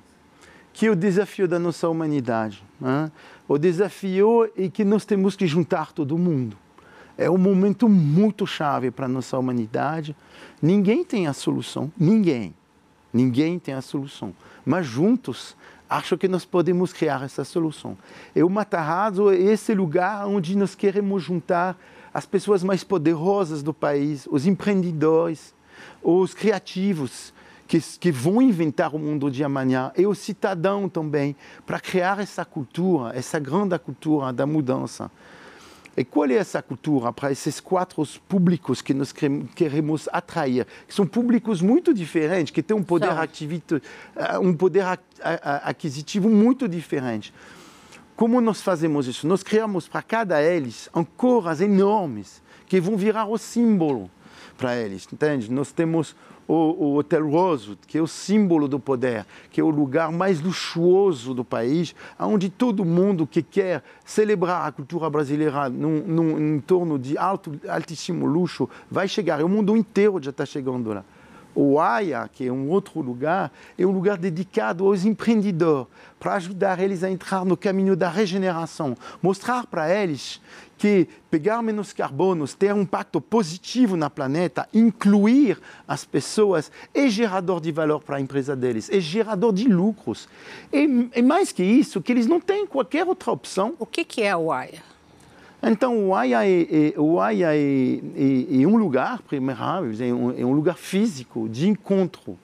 que 0.72 0.87
é 0.87 0.90
o 0.90 0.96
desafio 0.96 1.48
da 1.48 1.58
nossa 1.58 1.88
humanidade. 1.88 2.62
Né? 2.80 3.10
O 3.48 3.58
desafio 3.58 4.50
é 4.56 4.68
que 4.68 4.84
nós 4.84 5.04
temos 5.04 5.34
que 5.34 5.46
juntar 5.46 5.92
todo 5.92 6.18
mundo. 6.18 6.56
É 7.16 7.28
um 7.28 7.38
momento 7.38 7.88
muito 7.88 8.46
chave 8.46 8.90
para 8.90 9.06
a 9.06 9.08
nossa 9.08 9.37
humanidade. 9.37 10.14
Ninguém 10.62 11.02
tem 11.02 11.26
a 11.26 11.32
solução, 11.32 11.90
ninguém. 11.98 12.54
Ninguém 13.12 13.58
tem 13.58 13.75
a 13.75 13.82
solução. 13.82 14.34
Mas 14.64 14.87
juntos, 14.87 15.56
acho 15.88 16.16
que 16.16 16.28
nós 16.28 16.44
podemos 16.44 16.92
criar 16.92 17.25
essa 17.25 17.42
solução. 17.44 17.96
E 18.37 18.42
o 18.42 18.50
Matarazzo 18.50 19.30
é 19.30 19.37
esse 19.37 19.75
lugar 19.75 20.28
onde 20.28 20.56
nós 20.56 20.75
queremos 20.75 21.22
juntar 21.22 21.76
as 22.12 22.26
pessoas 22.26 22.62
mais 22.62 22.84
poderosas 22.84 23.62
do 23.62 23.75
país, 23.75 24.28
os 24.30 24.46
empreendedores, 24.46 25.54
os 26.02 26.35
criativos 26.35 27.33
que, 27.67 27.81
que 27.81 28.11
vão 28.11 28.40
inventar 28.40 28.95
o 28.95 28.99
mundo 28.99 29.31
de 29.31 29.45
amanhã 29.45 29.93
e 29.97 30.07
o 30.07 30.14
cidadão 30.14 30.88
também, 30.88 31.37
para 31.67 31.78
criar 31.78 32.19
essa 32.19 32.45
cultura, 32.45 33.17
essa 33.17 33.38
grande 33.38 33.78
cultura 33.78 34.33
da 34.33 34.47
mudança. 34.47 35.11
E 35.95 36.05
qual 36.05 36.26
é 36.31 36.35
essa 36.35 36.62
cultura 36.62 37.12
para 37.12 37.33
esses 37.33 37.59
quatro 37.59 38.07
públicos 38.28 38.81
que 38.81 38.95
nós 38.95 39.12
queremos 39.55 40.09
atrair? 40.12 40.64
Que 40.87 40.95
são 40.95 41.05
públicos 41.05 41.61
muito 41.61 41.93
diferentes, 41.93 42.52
que 42.52 42.62
têm 42.62 42.76
um 42.76 42.85
poder, 42.85 43.11
eh, 43.11 44.38
um 44.38 44.55
poder 44.55 44.85
aquisitivo 45.64 46.31
muito 46.31 46.69
diferente. 46.69 47.35
Como 48.14 48.40
nós 48.40 48.62
fazemos 48.62 49.09
isso? 49.09 49.26
Nós 49.26 49.43
criamos 49.43 49.88
para 49.88 50.00
cada 50.00 50.40
eles 50.40 50.88
ancoras 50.95 51.61
enormes 51.61 52.40
que 52.67 52.81
vão 52.81 52.97
virar 52.97 53.26
o 53.26 53.37
símbolo 53.37 54.09
para 54.59 54.77
eles, 54.77 55.09
entende? 55.11 55.50
Nós 55.50 55.71
temos 55.71 56.17
o, 56.49 56.55
o 56.55 56.97
Hotel 56.97 57.31
Roso, 57.31 57.79
que 57.87 57.97
é 57.97 58.03
o 58.03 58.09
símbolo 58.09 58.67
do 58.67 58.81
poder, 58.81 59.25
que 59.50 59.61
é 59.61 59.65
o 59.65 59.71
lugar 59.71 60.11
mais 60.11 60.41
luxuoso 60.41 61.33
do 61.33 61.45
país, 61.45 61.95
onde 62.19 62.50
todo 62.50 62.85
mundo 62.85 63.27
que 63.27 63.41
quer 63.41 63.85
celebrar 64.05 64.67
a 64.67 64.73
cultura 64.73 65.09
brasileira 65.09 65.69
num, 65.69 66.03
num 66.05 66.57
entorno 66.57 66.99
de 66.99 67.17
alto, 67.17 67.59
altíssimo 67.69 68.27
luxo 68.27 68.69
vai 68.91 69.07
chegar. 69.07 69.41
O 69.43 69.49
mundo 69.49 69.77
inteiro 69.77 70.21
já 70.21 70.31
está 70.31 70.45
chegando 70.45 70.93
lá. 70.93 71.05
O 71.55 71.81
AIA, 71.81 72.29
que 72.33 72.47
é 72.47 72.53
um 72.53 72.69
outro 72.69 73.00
lugar, 73.00 73.53
é 73.77 73.85
um 73.85 73.91
lugar 73.91 74.17
dedicado 74.17 74.87
aos 74.87 75.05
empreendedores, 75.05 75.88
para 76.19 76.35
ajudar 76.35 76.79
eles 76.81 77.03
a 77.03 77.11
entrar 77.11 77.45
no 77.45 77.57
caminho 77.57 77.97
da 77.97 78.09
regeneração, 78.09 78.97
mostrar 79.23 79.67
para 79.67 79.93
eles 79.93 80.41
que 80.78 81.08
pegar 81.30 81.61
menos 81.61 81.92
carbonos, 81.92 82.54
ter 82.54 82.73
um 82.73 82.82
impacto 82.82 83.20
positivo 83.20 83.97
na 83.97 84.08
planeta, 84.08 84.68
incluir 84.73 85.58
as 85.87 86.04
pessoas, 86.04 86.70
é 86.94 87.08
gerador 87.08 87.61
de 87.61 87.73
valor 87.73 88.00
para 88.00 88.16
a 88.16 88.20
empresa 88.20 88.54
deles, 88.54 88.88
é 88.88 89.00
gerador 89.00 89.52
de 89.52 89.68
lucros. 89.68 90.28
E, 90.73 91.11
e 91.14 91.23
mais 91.23 91.50
que 91.52 91.62
isso, 91.62 92.00
que 92.00 92.12
eles 92.12 92.26
não 92.26 92.40
têm 92.40 92.66
qualquer 92.66 93.04
outra 93.04 93.32
opção. 93.32 93.75
O 93.78 93.85
que, 93.85 94.04
que 94.04 94.23
é 94.23 94.37
o 94.37 94.52
AIA? 94.52 94.82
Então, 95.61 96.08
o 96.08 96.14
AIA 96.14 96.47
é, 96.47 96.92
é, 96.94 97.00
o 97.00 97.20
AIA 97.20 97.54
é, 97.54 97.58
é, 97.58 98.62
é 98.62 98.66
um 98.66 98.76
lugar, 98.76 99.20
primeiro, 99.23 99.61
é 99.61 100.14
um, 100.14 100.38
é 100.38 100.44
um 100.44 100.52
lugar 100.52 100.76
físico 100.76 101.49
de 101.49 101.68
encontro 101.68 102.38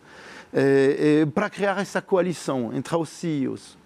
é, 0.52 1.20
é, 1.22 1.26
para 1.26 1.48
criar 1.48 1.80
essa 1.80 2.02
coalição 2.02 2.72
entre 2.74 2.96
os 2.96 3.08
CEOs. 3.08 3.76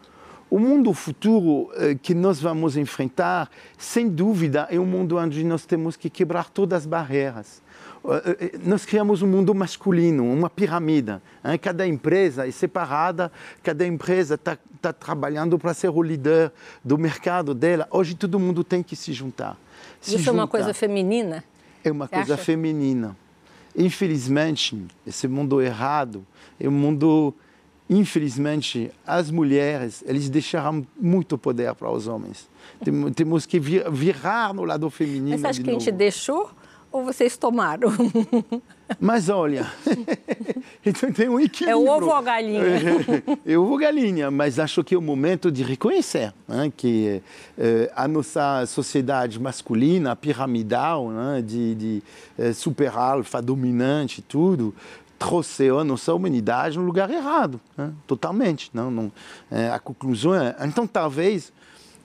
O 0.50 0.59
mundo 0.59 0.93
futuro 0.95 1.71
é, 1.75 1.95
que 1.95 2.14
nós 2.14 2.40
vamos 2.40 2.76
enfrentar, 2.76 3.50
sem 3.76 4.09
dúvida, 4.09 4.67
é 4.71 4.78
um 4.78 4.87
mundo 4.87 5.19
onde 5.19 5.45
nós 5.45 5.67
temos 5.67 5.97
que 5.97 6.09
quebrar 6.09 6.49
todas 6.50 6.83
as 6.83 6.87
barreiras. 6.87 7.62
Nós 8.64 8.87
criamos 8.87 9.23
um 9.23 9.26
mundo 9.26 9.55
masculino, 9.55 10.25
uma 10.25 10.49
pirâmide. 10.49 11.17
Cada 11.61 11.87
empresa 11.87 12.47
é 12.47 12.50
separada, 12.50 13.31
cada 13.62 13.87
empresa 13.87 14.37
está 14.37 14.57
está 14.78 14.93
trabalhando 14.93 15.59
para 15.59 15.75
ser 15.75 15.88
o 15.88 16.02
líder 16.02 16.52
do 16.85 16.97
mercado 16.97 17.52
dela. 17.52 17.87
Hoje 17.90 18.14
todo 18.14 18.38
mundo 18.38 18.62
tem 18.62 18.83
que 18.83 18.95
se 18.95 19.12
juntar. 19.12 19.59
Se 20.00 20.11
Isso 20.11 20.19
juntar. 20.19 20.31
é 20.31 20.35
uma 20.35 20.49
coisa 20.49 20.73
feminina? 20.73 21.45
É 21.85 21.90
uma 21.90 22.07
Você 22.07 22.14
coisa 22.14 22.35
acha? 22.35 22.45
feminina. 22.45 23.17
Infelizmente, 23.76 24.81
esse 25.07 25.28
mundo 25.28 25.61
errado 25.61 26.25
é 26.59 26.69
um 26.69 26.73
mundo 26.73 27.35
infelizmente, 27.88 28.90
as 29.07 29.30
mulheres, 29.30 30.04
eles 30.07 30.28
deixaram 30.28 30.87
muito 31.00 31.38
poder 31.38 31.75
para 31.75 31.90
os 31.90 32.07
homens. 32.07 32.49
Temos 33.14 33.47
que 33.47 33.59
virar 33.59 34.52
no 34.52 34.64
lado 34.64 34.88
feminino. 34.90 35.30
Mas 35.30 35.40
você 35.40 35.47
acha 35.47 35.61
que 35.62 35.71
novo. 35.71 35.76
a 35.76 35.85
gente 35.85 35.92
deixou 35.92 36.50
ou 36.90 37.04
vocês 37.04 37.37
tomaram? 37.37 37.90
Mas 38.99 39.28
olha, 39.28 39.71
então 40.85 41.12
tem 41.12 41.28
um 41.28 41.38
equilíbrio. 41.38 41.68
É 41.68 41.76
o 41.76 41.87
ovo 41.87 42.07
ou 42.07 42.14
a 42.14 42.23
galinha? 42.23 42.62
É, 42.62 43.52
é 43.52 43.59
ovo 43.59 43.73
ou 43.73 43.78
galinha, 43.78 44.30
mas 44.30 44.59
acho 44.59 44.83
que 44.83 44.95
é 44.95 44.99
o 44.99 45.02
momento 45.02 45.52
de 45.52 45.62
reconhecer 45.62 46.33
né, 46.49 46.73
que 46.75 47.21
é, 47.59 47.92
a 47.95 48.09
nossa 48.09 48.64
sociedade 48.64 49.38
masculina, 49.38 50.16
piramidal, 50.16 51.11
né, 51.11 51.42
de, 51.47 51.75
de 51.75 52.02
é, 52.38 52.54
super 52.54 52.88
alfa, 52.97 53.42
dominante, 53.42 54.23
tudo, 54.23 54.75
trouxe 55.19 55.69
a 55.69 55.85
nossa 55.85 56.15
humanidade 56.15 56.79
no 56.79 56.85
lugar 56.85 57.11
errado, 57.11 57.61
né, 57.77 57.93
totalmente. 58.07 58.71
Não, 58.73 58.91
não, 58.91 59.13
é, 59.51 59.71
a 59.71 59.79
conclusão 59.79 60.35
é, 60.35 60.55
então 60.61 60.87
talvez 60.87 61.53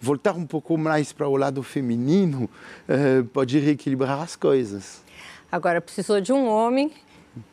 voltar 0.04 0.36
um 0.36 0.46
pouco 0.46 0.78
mais 0.78 1.14
para 1.14 1.28
o 1.30 1.38
lado 1.38 1.64
feminino 1.64 2.50
uh, 2.90 3.24
pode 3.28 3.58
reequilibrar 3.58 4.22
as 4.22 4.36
coisas. 4.36 5.02
Agora, 5.50 5.80
precisou 5.80 6.20
de 6.20 6.34
um 6.34 6.46
homem 6.46 6.92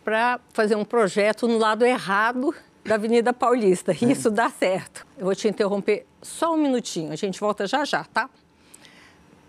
para 0.03 0.41
fazer 0.53 0.75
um 0.75 0.85
projeto 0.85 1.47
no 1.47 1.59
lado 1.59 1.85
errado 1.85 2.53
da 2.85 2.97
Avenida 2.97 3.33
Paulista. 3.33 3.93
É. 3.93 4.05
Isso 4.05 4.31
dá 4.31 4.51
certo. 4.51 5.07
Eu 5.17 5.27
vou 5.27 5.35
te 5.35 5.47
interromper 5.47 6.07
só 6.21 6.53
um 6.53 6.57
minutinho, 6.57 7.13
a 7.13 7.17
gente 7.17 7.39
volta 7.39 7.69
já 7.69 7.85
já, 7.85 8.03
tá? 8.03 8.29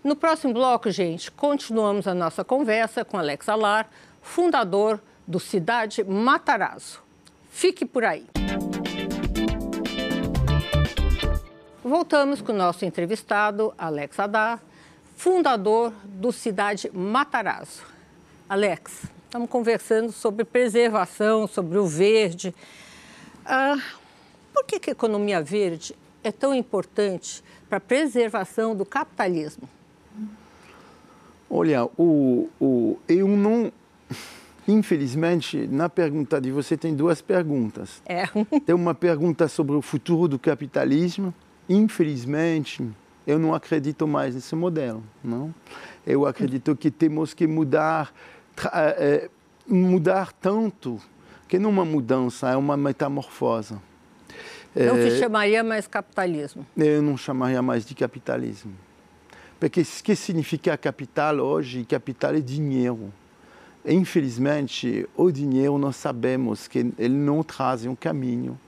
No 0.04 0.14
próximo 0.14 0.54
bloco, 0.54 0.90
gente, 0.90 1.30
continuamos 1.30 2.06
a 2.06 2.14
nossa 2.14 2.44
conversa 2.44 3.04
com 3.04 3.18
Alex 3.18 3.48
Alar, 3.48 3.88
fundador 4.20 5.00
do 5.32 5.40
Cidade 5.40 6.04
Matarazzo. 6.04 7.02
Fique 7.50 7.86
por 7.86 8.04
aí. 8.04 8.26
Voltamos 11.82 12.42
com 12.42 12.52
o 12.52 12.54
nosso 12.54 12.84
entrevistado, 12.84 13.72
Alex 13.78 14.20
Adar, 14.20 14.60
fundador 15.16 15.90
do 16.04 16.30
Cidade 16.32 16.90
Matarazzo. 16.92 17.82
Alex, 18.46 19.04
estamos 19.24 19.48
conversando 19.48 20.12
sobre 20.12 20.44
preservação, 20.44 21.46
sobre 21.46 21.78
o 21.78 21.86
verde. 21.86 22.54
Ah, 23.46 23.78
por 24.52 24.64
que, 24.64 24.78
que 24.78 24.90
a 24.90 24.92
economia 24.92 25.40
verde 25.40 25.96
é 26.22 26.30
tão 26.30 26.54
importante 26.54 27.42
para 27.70 27.78
a 27.78 27.80
preservação 27.80 28.76
do 28.76 28.84
capitalismo? 28.84 29.66
Olha, 31.48 31.86
o, 31.96 32.50
o, 32.60 32.98
eu 33.08 33.26
não. 33.28 33.72
Infelizmente, 34.66 35.66
na 35.66 35.88
pergunta 35.88 36.40
de 36.40 36.50
você 36.50 36.76
tem 36.76 36.94
duas 36.94 37.20
perguntas. 37.20 38.00
É. 38.06 38.26
Tem 38.64 38.74
uma 38.74 38.94
pergunta 38.94 39.48
sobre 39.48 39.74
o 39.74 39.82
futuro 39.82 40.28
do 40.28 40.38
capitalismo 40.38 41.34
infelizmente, 41.68 42.86
eu 43.26 43.38
não 43.38 43.54
acredito 43.54 44.06
mais 44.06 44.34
nesse 44.34 44.54
modelo. 44.54 45.02
Não? 45.22 45.54
Eu 46.06 46.26
acredito 46.26 46.74
que 46.76 46.90
temos 46.90 47.34
que 47.34 47.46
mudar, 47.46 48.12
é, 48.72 49.30
mudar 49.66 50.32
tanto 50.32 51.00
que 51.48 51.58
não 51.58 51.70
é 51.70 51.72
uma 51.72 51.84
mudança, 51.84 52.50
é 52.50 52.56
uma 52.56 52.76
metamorfose. 52.76 53.76
Não 54.74 54.96
se 54.96 55.18
chamaria 55.18 55.62
mais 55.62 55.86
capitalismo? 55.86 56.66
Eu 56.76 57.02
não 57.02 57.16
chamaria 57.16 57.60
mais 57.60 57.84
de 57.84 57.94
capitalismo. 57.94 58.72
Porque 59.60 59.82
o 59.82 60.02
que 60.02 60.16
significa 60.16 60.76
capital 60.78 61.36
hoje? 61.36 61.84
Capital 61.84 62.34
é 62.34 62.40
dinheiro. 62.40 63.12
Infelizmente, 63.84 65.08
o 65.16 65.30
dinheiro 65.30 65.76
nós 65.76 65.96
sabemos 65.96 66.68
que 66.68 66.78
ele 66.98 67.14
não 67.14 67.42
traz 67.42 67.84
um 67.84 67.96
caminho, 67.96 68.58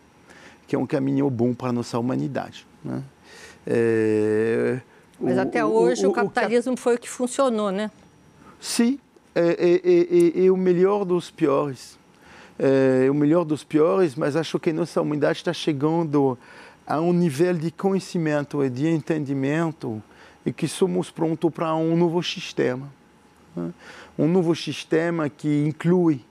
que 0.66 0.74
é 0.74 0.78
um 0.78 0.86
caminho 0.86 1.30
bom 1.30 1.54
para 1.54 1.68
a 1.68 1.72
nossa 1.72 1.98
humanidade. 1.98 2.66
Né? 2.84 3.02
É, 3.66 4.80
Mas 5.20 5.36
o, 5.36 5.40
até 5.40 5.64
hoje 5.64 6.04
o, 6.04 6.08
o, 6.08 6.12
o 6.12 6.14
capitalismo 6.14 6.76
foi 6.76 6.96
o 6.96 6.98
que 6.98 7.08
funcionou, 7.08 7.70
né? 7.70 7.90
Sim, 8.60 8.98
é, 9.34 9.40
é, 9.40 10.42
é, 10.42 10.46
é 10.46 10.50
o 10.50 10.56
melhor 10.56 11.04
dos 11.04 11.30
piores. 11.30 11.98
É, 12.58 13.08
o 13.10 13.14
melhor 13.14 13.44
dos 13.44 13.64
piores, 13.64 14.14
mas 14.14 14.36
acho 14.36 14.58
que 14.60 14.72
nossa 14.72 15.00
humanidade 15.00 15.38
está 15.38 15.52
chegando 15.52 16.38
a 16.86 17.00
um 17.00 17.12
nível 17.12 17.54
de 17.54 17.70
conhecimento 17.70 18.64
e 18.64 18.70
de 18.70 18.88
entendimento 18.88 20.02
e 20.46 20.52
que 20.52 20.68
somos 20.68 21.10
prontos 21.10 21.50
para 21.52 21.74
um 21.74 21.96
novo 21.96 22.22
sistema. 22.22 22.88
Né? 23.56 23.72
Um 24.18 24.28
novo 24.28 24.54
sistema 24.54 25.28
que 25.28 25.64
inclui, 25.64 26.24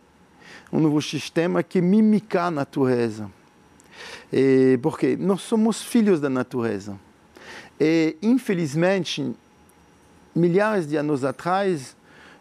um 0.71 0.79
novo 0.79 1.01
sistema 1.01 1.61
que 1.61 1.81
mimica 1.81 2.43
a 2.43 2.51
natureza. 2.51 3.29
E, 4.31 4.79
porque 4.81 5.15
nós 5.15 5.41
somos 5.41 5.81
filhos 5.81 6.19
da 6.19 6.29
natureza. 6.29 6.97
E, 7.79 8.15
infelizmente, 8.21 9.33
milhares 10.35 10.87
de 10.87 10.95
anos 10.97 11.23
atrás, 11.23 11.95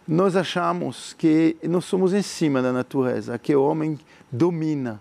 nós 0.06 0.36
achamos 0.36 1.12
que 1.12 1.56
nós 1.62 1.84
somos 1.84 2.12
em 2.14 2.22
cima 2.22 2.62
da 2.62 2.72
natureza, 2.72 3.38
que 3.38 3.54
o 3.54 3.62
homem 3.62 3.98
domina. 4.30 5.00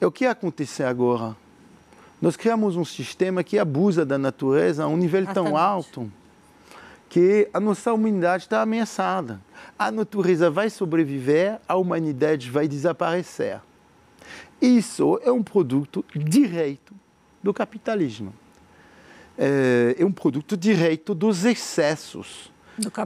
É 0.00 0.06
o 0.06 0.12
que 0.12 0.26
acontece 0.26 0.82
agora. 0.82 1.36
Nós 2.20 2.36
criamos 2.36 2.76
um 2.76 2.84
sistema 2.84 3.42
que 3.42 3.58
abusa 3.58 4.04
da 4.04 4.18
natureza 4.18 4.84
a 4.84 4.88
um 4.88 4.96
nível 4.96 5.26
tão 5.26 5.56
alto 5.56 6.10
que 7.12 7.46
a 7.52 7.60
nossa 7.60 7.92
humanidade 7.92 8.44
está 8.44 8.62
ameaçada. 8.62 9.38
A 9.78 9.90
natureza 9.90 10.50
vai 10.50 10.70
sobreviver, 10.70 11.60
a 11.68 11.76
humanidade 11.76 12.50
vai 12.50 12.66
desaparecer. 12.66 13.60
Isso 14.62 15.20
é 15.22 15.30
um 15.30 15.42
produto 15.42 16.02
direito 16.16 16.94
do 17.42 17.52
capitalismo. 17.52 18.32
É, 19.36 19.94
é 19.98 20.06
um 20.06 20.10
produto 20.10 20.56
direito 20.56 21.14
dos 21.14 21.44
excessos, 21.44 22.50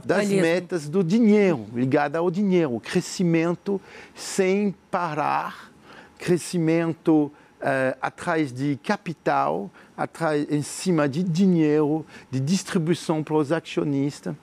das 0.05 0.29
metas 0.29 0.87
do 0.87 1.03
dinheiro, 1.03 1.67
ligada 1.73 2.19
ao 2.19 2.31
dinheiro. 2.31 2.79
Crescimento 2.79 3.81
sem 4.15 4.73
parar, 4.89 5.69
crescimento 6.17 7.29
é, 7.61 7.97
atrás 8.01 8.51
de 8.51 8.79
capital, 8.83 9.69
atrás, 9.95 10.45
em 10.49 10.61
cima 10.61 11.07
de 11.07 11.23
dinheiro, 11.23 12.05
de 12.29 12.39
distribuição 12.39 13.23
para 13.23 13.35
os 13.35 13.51
acionistas. 13.51 14.35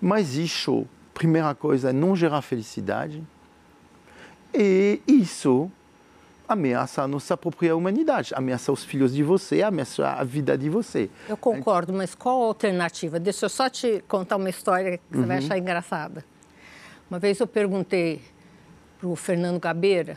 Mas 0.00 0.34
isso, 0.36 0.86
primeira 1.14 1.54
coisa, 1.54 1.92
não 1.92 2.14
gera 2.14 2.40
felicidade. 2.42 3.22
E 4.54 5.00
isso 5.06 5.70
ameaça 6.48 7.02
a 7.02 7.08
nossa 7.08 7.36
própria 7.36 7.76
humanidade, 7.76 8.32
ameaça 8.34 8.72
os 8.72 8.82
filhos 8.82 9.12
de 9.12 9.22
você, 9.22 9.62
ameaça 9.62 10.08
a 10.08 10.24
vida 10.24 10.56
de 10.56 10.70
você. 10.70 11.10
Eu 11.28 11.36
concordo, 11.36 11.92
mas 11.92 12.14
qual 12.14 12.42
a 12.42 12.46
alternativa? 12.46 13.20
Deixa 13.20 13.44
eu 13.44 13.50
só 13.50 13.68
te 13.68 14.02
contar 14.08 14.36
uma 14.36 14.48
história 14.48 14.96
que 14.96 15.04
você 15.10 15.20
uhum. 15.20 15.26
vai 15.26 15.38
achar 15.38 15.58
engraçada. 15.58 16.24
Uma 17.10 17.18
vez 17.18 17.38
eu 17.38 17.46
perguntei 17.46 18.22
para 18.98 19.08
o 19.08 19.14
Fernando 19.14 19.60
Gabeira 19.60 20.16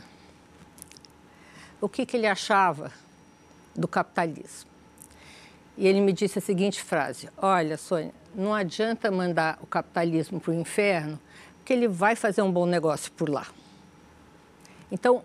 o 1.82 1.88
que, 1.88 2.06
que 2.06 2.16
ele 2.16 2.28
achava 2.28 2.92
do 3.74 3.88
capitalismo. 3.88 4.70
E 5.76 5.86
ele 5.86 6.00
me 6.00 6.12
disse 6.12 6.38
a 6.38 6.42
seguinte 6.42 6.80
frase: 6.80 7.28
Olha, 7.36 7.76
Sônia, 7.76 8.14
não 8.34 8.54
adianta 8.54 9.10
mandar 9.10 9.58
o 9.60 9.66
capitalismo 9.66 10.40
para 10.40 10.52
o 10.52 10.54
inferno, 10.54 11.18
porque 11.58 11.72
ele 11.72 11.88
vai 11.88 12.14
fazer 12.14 12.40
um 12.40 12.52
bom 12.52 12.66
negócio 12.66 13.10
por 13.12 13.28
lá. 13.28 13.48
Então, 14.90 15.24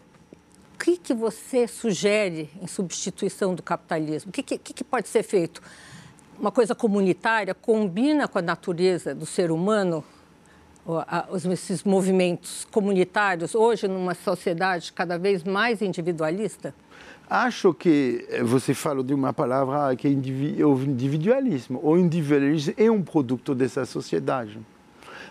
o 0.74 0.78
que, 0.80 0.98
que 0.98 1.14
você 1.14 1.68
sugere 1.68 2.50
em 2.60 2.66
substituição 2.66 3.54
do 3.54 3.62
capitalismo? 3.62 4.30
O 4.30 4.32
que, 4.32 4.42
que, 4.42 4.58
que 4.58 4.84
pode 4.84 5.08
ser 5.10 5.24
feito? 5.24 5.62
Uma 6.40 6.52
coisa 6.52 6.74
comunitária 6.74 7.54
combina 7.54 8.28
com 8.28 8.40
a 8.40 8.42
natureza 8.42 9.14
do 9.14 9.26
ser 9.26 9.52
humano, 9.52 10.04
esses 11.52 11.84
movimentos 11.84 12.66
comunitários, 12.72 13.54
hoje 13.54 13.88
numa 13.88 14.14
sociedade 14.14 14.94
cada 14.94 15.18
vez 15.18 15.44
mais 15.44 15.82
individualista? 15.82 16.74
Acho 17.30 17.74
que 17.74 18.26
você 18.46 18.74
falou 18.74 19.04
de 19.04 19.14
uma 19.14 19.34
palavra 19.34 19.94
que 19.98 20.08
é 20.08 20.66
o 20.66 20.82
individualismo. 20.82 21.80
O 21.84 21.98
individualismo 21.98 22.74
é 22.78 22.90
um 22.90 23.02
produto 23.02 23.54
dessa 23.54 23.86
sociedade. 23.86 24.58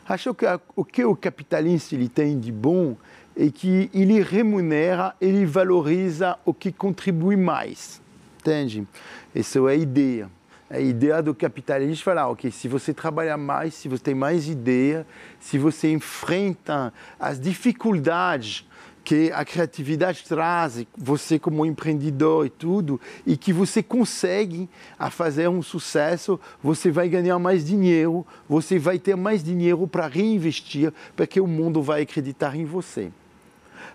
Acho 0.07 0.35
que 0.35 0.45
o 0.77 0.85
que 0.85 1.05
o 1.05 1.17
capitalista 1.17 1.95
ele 1.95 2.09
tem 2.09 2.39
de 2.39 2.53
bom 2.53 2.97
é 3.35 3.51
que 3.51 3.91
ele 3.95 4.21
remunera, 4.23 5.15
ele 5.21 5.47
valoriza 5.47 6.39
o 6.45 6.53
que 6.53 6.71
contribui 6.71 7.37
mais. 7.37 8.01
Entende? 8.41 8.87
Essa 9.35 9.59
é 9.59 9.63
a 9.63 9.75
ideia. 9.75 10.31
A 10.69 10.81
ideia 10.81 11.23
do 11.23 11.33
capitalismo 11.33 12.03
falar, 12.03 12.29
ok, 12.29 12.51
se 12.51 12.67
você 12.67 12.93
trabalha 12.93 13.37
mais, 13.37 13.75
se 13.75 13.89
você 13.89 14.03
tem 14.03 14.15
mais 14.17 14.49
ideia, 14.49 15.07
se 15.39 15.59
você 15.59 15.93
enfrenta 15.93 16.93
as 17.21 17.41
dificuldades 17.41 18.67
que 19.05 19.31
a 19.31 19.45
criatividade 19.45 20.25
traz, 20.25 20.85
você 20.99 21.39
como 21.39 21.65
empreendedor 21.65 22.47
e 22.47 22.51
tudo, 22.51 23.01
e 23.25 23.37
que 23.37 23.53
você 23.53 23.81
consegue 23.81 24.69
a 24.99 25.09
fazer 25.09 25.49
um 25.49 25.63
sucesso, 25.63 26.41
você 26.61 26.91
vai 26.91 27.09
ganhar 27.09 27.39
mais 27.39 27.65
dinheiro, 27.65 28.27
você 28.49 28.77
vai 28.77 28.99
ter 28.99 29.15
mais 29.15 29.45
dinheiro 29.45 29.87
para 29.87 30.09
reinvestir, 30.09 30.93
porque 31.15 31.41
o 31.41 31.47
mundo 31.47 31.81
vai 31.81 32.03
acreditar 32.03 32.57
em 32.57 32.65
você. 32.65 33.13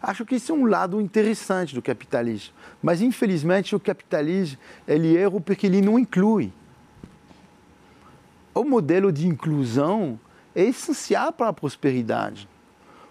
Acho 0.01 0.25
que 0.25 0.36
isso 0.36 0.54
é 0.54 0.56
um 0.56 0.66
lado 0.66 1.01
interessante 1.01 1.75
do 1.75 1.82
capitalismo, 1.82 2.54
mas 2.82 3.01
infelizmente 3.01 3.75
o 3.75 3.80
capitalismo 3.82 4.58
ele 4.88 5.18
erra 5.18 5.42
porque 5.42 5.68
ele 5.68 5.82
não 5.82 6.00
inclui. 6.00 6.54
O 8.53 8.63
modelo 8.63 9.12
de 9.12 9.27
inclusão 9.27 10.20
é 10.53 10.63
essencial 10.63 11.31
para 11.31 11.50
a 11.50 11.53
prosperidade. 11.53 12.48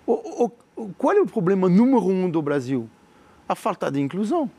O, 0.07 0.51
o, 0.77 0.89
qual 0.99 1.17
é 1.17 1.21
o 1.21 1.27
problema 1.27 1.69
número 1.69 2.07
um 2.07 2.31
do 2.31 2.43
Brasil? 2.43 2.89
A 3.49 3.55
falta 3.55 3.91
de 3.91 4.01
inclusão. 4.01 4.51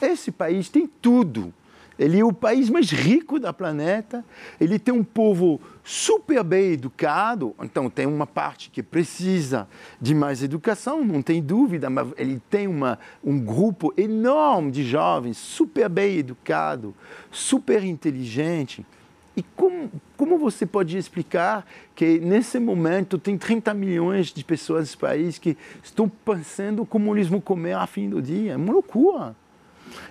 Esse 0.00 0.30
país 0.32 0.68
tem 0.68 0.86
tudo. 0.86 1.52
Ele 1.98 2.18
é 2.18 2.24
o 2.24 2.32
país 2.32 2.70
mais 2.70 2.90
rico 2.90 3.38
da 3.38 3.52
planeta. 3.52 4.24
Ele 4.60 4.78
tem 4.78 4.92
um 4.92 5.04
povo 5.04 5.60
super 5.84 6.42
bem 6.42 6.72
educado. 6.72 7.54
Então, 7.62 7.88
tem 7.90 8.06
uma 8.06 8.26
parte 8.26 8.70
que 8.70 8.82
precisa 8.82 9.68
de 10.00 10.14
mais 10.14 10.42
educação, 10.42 11.04
não 11.04 11.22
tem 11.22 11.42
dúvida, 11.42 11.90
mas 11.90 12.08
ele 12.16 12.40
tem 12.50 12.66
uma, 12.66 12.98
um 13.22 13.38
grupo 13.38 13.92
enorme 13.96 14.70
de 14.70 14.84
jovens 14.84 15.36
super 15.36 15.88
bem 15.88 16.16
educado, 16.16 16.94
super 17.30 17.84
inteligente. 17.84 18.84
E 19.36 19.42
como, 19.42 19.90
como 20.16 20.36
você 20.36 20.66
pode 20.66 20.96
explicar 20.98 21.66
que 21.94 22.18
nesse 22.18 22.58
momento 22.58 23.18
tem 23.18 23.38
30 23.38 23.72
milhões 23.72 24.26
de 24.26 24.44
pessoas 24.44 24.80
nesse 24.82 24.96
país 24.96 25.38
que 25.38 25.56
estão 25.82 26.08
pensando 26.08 26.84
como 26.84 27.14
eles 27.16 27.28
vão 27.28 27.40
comer 27.40 27.72
a 27.74 27.86
fim 27.86 28.10
do 28.10 28.20
dia? 28.20 28.52
É 28.52 28.56
uma 28.56 28.72
loucura. 28.72 29.34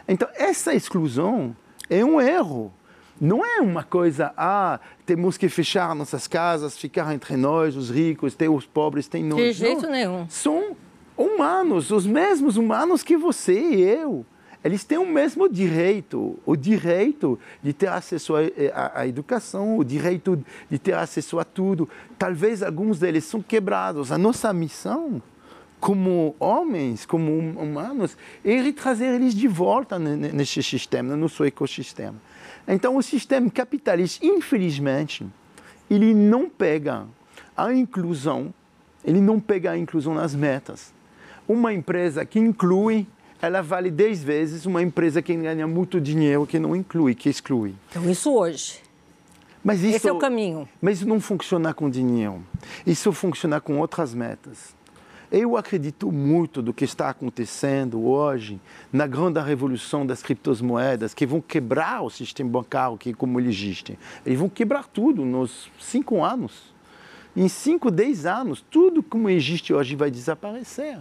Então, 0.08 0.28
essa 0.36 0.74
exclusão 0.74 1.56
é 1.90 2.04
um 2.04 2.20
erro. 2.20 2.74
Não 3.20 3.46
é 3.46 3.62
uma 3.62 3.84
coisa, 3.84 4.34
ah, 4.36 4.80
temos 5.06 5.38
que 5.38 5.48
fechar 5.48 5.94
nossas 5.94 6.28
casas, 6.28 6.75
ficar 6.75 7.13
entre 7.13 7.38
nós, 7.38 7.75
os 7.75 7.92
ricos, 7.92 8.34
ter 8.34 8.50
os 8.50 8.66
pobres, 8.66 9.08
tem 9.08 9.24
nós. 9.24 9.40
De 9.40 9.54
jeito 9.54 9.84
Não. 9.84 9.92
nenhum. 9.92 10.25
São 10.28 10.75
humanos, 11.16 11.92
os 11.92 12.07
mesmos 12.07 12.57
humanos 12.57 13.03
que 13.03 13.16
você 13.16 13.60
e 13.60 13.81
eu 13.84 14.25
eles 14.63 14.83
têm 14.83 14.97
o 14.97 15.05
mesmo 15.05 15.50
direito, 15.50 16.37
o 16.45 16.55
direito 16.55 17.39
de 17.63 17.74
ter 17.74 17.87
acesso 17.87 18.33
à 18.95 19.07
educação, 19.07 19.77
o 19.77 19.83
direito 19.83 20.43
de 20.69 20.77
ter 20.77 20.93
acesso 20.93 21.39
a 21.39 21.43
tudo. 21.43 21.89
Talvez 22.17 22.61
alguns 22.61 23.00
deles 23.00 23.24
são 23.24 23.41
quebrados. 23.41 24.11
A 24.11 24.19
nossa 24.19 24.53
missão, 24.53 25.21
como 25.79 26.35
homens, 26.39 27.07
como 27.07 27.31
hum, 27.31 27.55
humanos, 27.57 28.15
é 28.45 28.71
trazer 28.71 29.15
eles 29.15 29.33
de 29.33 29.47
volta 29.47 29.97
nesse 29.97 30.61
sistema, 30.61 31.09
no 31.15 31.21
nosso 31.21 31.43
ecossistema. 31.43 32.15
Então, 32.67 32.95
o 32.95 33.01
sistema 33.01 33.50
capitalista, 33.50 34.24
infelizmente, 34.24 35.25
ele 35.89 36.13
não 36.13 36.47
pega 36.47 37.07
a 37.57 37.74
inclusão, 37.74 38.53
ele 39.03 39.19
não 39.19 39.39
pega 39.39 39.71
a 39.71 39.77
inclusão 39.77 40.13
nas 40.13 40.35
metas. 40.35 40.93
Uma 41.47 41.74
empresa 41.74 42.24
que 42.24 42.37
inclui 42.37 43.07
ela 43.42 43.62
vale 43.62 43.90
10 43.90 44.24
vezes 44.24 44.66
uma 44.66 44.82
empresa 44.82 45.22
que 45.22 45.36
ganha 45.36 45.66
muito 45.66 46.00
dinheiro, 46.00 46.46
que 46.46 46.60
não 46.60 46.75
inclui, 46.75 47.16
que 47.16 47.27
exclui. 47.30 47.74
Então, 47.90 48.10
isso 48.10 48.32
hoje. 48.32 48.80
Mas 49.64 49.82
isso, 49.82 49.96
Esse 49.98 50.08
é 50.08 50.12
o 50.12 50.18
caminho. 50.18 50.68
Mas 50.82 50.98
isso 50.98 51.08
não 51.08 51.20
funciona 51.20 51.74
com 51.74 51.90
dinheiro. 51.90 52.44
Isso 52.86 53.12
funciona 53.12 53.60
com 53.60 53.80
outras 53.80 54.14
metas. 54.14 54.75
Eu 55.32 55.56
acredito 55.56 56.12
muito 56.12 56.62
do 56.62 56.74
que 56.74 56.84
está 56.84 57.10
acontecendo 57.10 58.04
hoje 58.06 58.60
na 58.92 59.08
grande 59.08 59.40
revolução 59.40 60.06
das 60.06 60.22
criptomoedas, 60.22 61.14
que 61.14 61.25
vão 61.25 61.40
quebrar 61.40 62.01
o 62.01 62.10
sistema 62.10 62.50
bancário 62.50 62.98
que 62.98 63.14
como 63.14 63.40
ele 63.40 63.50
existe. 63.50 63.98
Eles 64.25 64.38
vão 64.38 64.50
quebrar 64.50 64.88
tudo 64.88 65.24
nos 65.24 65.72
cinco 65.80 66.24
anos. 66.24 66.74
Em 67.36 67.48
cinco, 67.48 67.90
dez 67.90 68.25
anos, 68.25 68.64
tudo 68.70 69.01
como 69.01 69.30
existe 69.30 69.74
hoje 69.74 69.96
vai 69.96 70.12
desaparecer. 70.12 71.00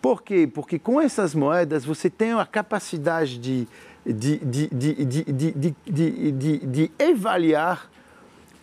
Por 0.00 0.22
quê? 0.22 0.48
Porque 0.52 0.78
com 0.78 1.00
essas 1.00 1.34
moedas 1.34 1.84
você 1.84 2.08
tem 2.08 2.32
a 2.32 2.46
capacidade 2.46 3.38
de, 3.38 3.68
de, 4.06 4.38
de, 4.38 4.68
de, 4.68 5.72
de, 5.86 6.58
de, 6.66 6.90
avaliar 6.98 7.90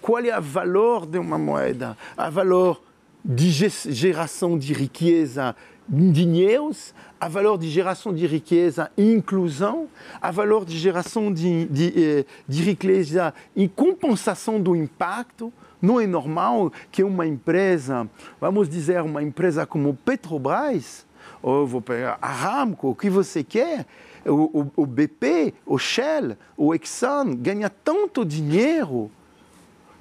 qual 0.02 0.24
é 0.24 0.38
o 0.38 0.42
valor 0.42 1.06
de 1.06 1.20
uma 1.20 1.38
moeda, 1.38 1.98
o 2.18 2.32
valor 2.32 2.82
de 3.24 3.52
geração 3.52 4.58
de 4.58 4.74
riqueza 4.74 5.56
em 5.92 6.12
dinheiros, 6.12 6.94
a 7.20 7.28
valor 7.28 7.58
de 7.58 7.70
geração 7.70 8.14
de 8.14 8.26
riqueza 8.26 8.92
e 8.98 9.04
inclusão, 9.04 9.88
a 10.22 10.32
valor 10.32 10.66
de 10.66 10.78
geração 10.78 11.34
de, 11.34 11.66
de, 11.66 12.26
de 12.48 12.64
riqueza 12.64 13.34
e 13.56 13.68
compensação 13.68 14.62
do 14.62 14.76
impacto. 14.76 15.52
Não 15.82 16.00
é 16.00 16.08
normal 16.08 16.72
que 16.92 17.04
uma 17.04 17.28
empresa, 17.28 18.10
vamos 18.40 18.68
dizer, 18.70 19.02
uma 19.02 19.22
empresa 19.22 19.66
como 19.66 19.94
Petrobras, 19.94 21.06
ou 21.46 21.68
vou 21.68 21.80
pegar 21.80 22.18
a 22.20 22.32
Ramco, 22.32 22.90
o 22.90 22.96
que 22.96 23.08
você 23.08 23.44
quer, 23.44 23.86
o, 24.26 24.62
o, 24.62 24.72
o 24.78 24.86
BP, 24.88 25.54
o 25.64 25.78
Shell, 25.78 26.36
o 26.58 26.74
Exxon 26.74 27.36
ganha 27.36 27.70
tanto 27.70 28.26
dinheiro. 28.26 29.12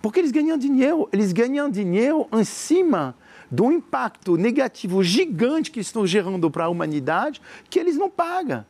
Porque 0.00 0.20
eles 0.20 0.30
ganham 0.30 0.56
dinheiro, 0.56 1.06
eles 1.12 1.34
ganham 1.34 1.68
dinheiro 1.68 2.26
em 2.32 2.44
cima 2.44 3.14
do 3.50 3.70
impacto 3.70 4.38
negativo 4.38 5.04
gigante 5.04 5.70
que 5.70 5.80
estão 5.80 6.06
gerando 6.06 6.50
para 6.50 6.64
a 6.64 6.68
humanidade, 6.70 7.42
que 7.68 7.78
eles 7.78 7.98
não 7.98 8.08
pagam. 8.08 8.64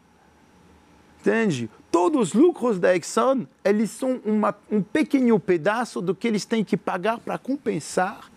Entende? 1.20 1.70
Todos 1.92 2.30
os 2.30 2.34
lucros 2.34 2.80
da 2.80 2.96
Exxon, 2.96 3.46
eles 3.64 3.92
são 3.92 4.20
uma, 4.24 4.52
um 4.68 4.82
pequeno 4.82 5.38
pedaço 5.38 6.00
do 6.00 6.12
que 6.12 6.26
eles 6.26 6.44
têm 6.44 6.64
que 6.64 6.76
pagar 6.76 7.20
para 7.20 7.38
compensar 7.38 8.28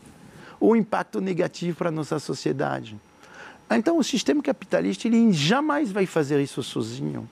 o 0.60 0.76
impacto 0.76 1.20
negativo 1.20 1.76
para 1.76 1.90
a 1.90 1.92
nossa 1.92 2.20
sociedade. 2.20 2.96
Então, 3.70 3.98
o 3.98 4.04
sistema 4.04 4.42
capitalista 4.42 5.08
ele 5.08 5.32
jamais 5.32 5.92
vai 5.92 6.06
fazer 6.06 6.40
isso 6.40 6.64
sozinho. 6.64 7.30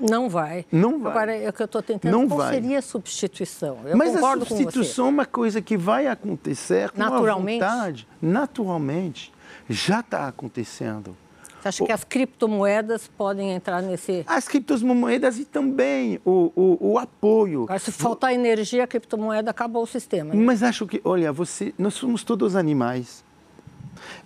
Não 0.00 0.28
vai. 0.28 0.66
Não 0.70 0.98
vai. 0.98 1.12
Agora, 1.12 1.36
é 1.36 1.48
o 1.48 1.52
que 1.52 1.62
eu 1.62 1.66
estou 1.66 1.82
tentando, 1.82 2.10
não 2.10 2.26
qual 2.26 2.38
vai. 2.38 2.54
seria 2.54 2.78
a 2.78 2.82
substituição? 2.82 3.78
Eu 3.84 3.96
Mas 3.96 4.14
a 4.16 4.36
substituição 4.44 5.06
é 5.06 5.10
uma 5.10 5.26
coisa 5.26 5.60
que 5.60 5.76
vai 5.76 6.06
acontecer 6.06 6.90
com 6.90 6.98
naturalmente? 6.98 7.62
a 7.62 7.70
vontade. 7.70 8.08
Naturalmente. 8.20 9.32
Já 9.68 10.00
está 10.00 10.26
acontecendo. 10.26 11.16
Você 11.60 11.68
acha 11.68 11.84
o... 11.84 11.86
que 11.86 11.92
as 11.92 12.04
criptomoedas 12.04 13.08
podem 13.08 13.52
entrar 13.52 13.80
nesse... 13.80 14.24
As 14.26 14.46
criptomoedas 14.46 15.38
e 15.38 15.44
também 15.44 16.20
o, 16.24 16.52
o, 16.54 16.92
o 16.92 16.98
apoio. 16.98 17.62
Agora, 17.62 17.78
se 17.78 17.90
faltar 17.90 18.34
energia, 18.34 18.84
a 18.84 18.86
criptomoeda 18.86 19.50
acabou 19.50 19.82
o 19.82 19.86
sistema. 19.86 20.34
Né? 20.34 20.44
Mas 20.44 20.62
acho 20.62 20.86
que, 20.86 21.00
olha, 21.04 21.32
você, 21.32 21.72
nós 21.78 21.94
somos 21.94 22.22
todos 22.22 22.54
animais. 22.54 23.24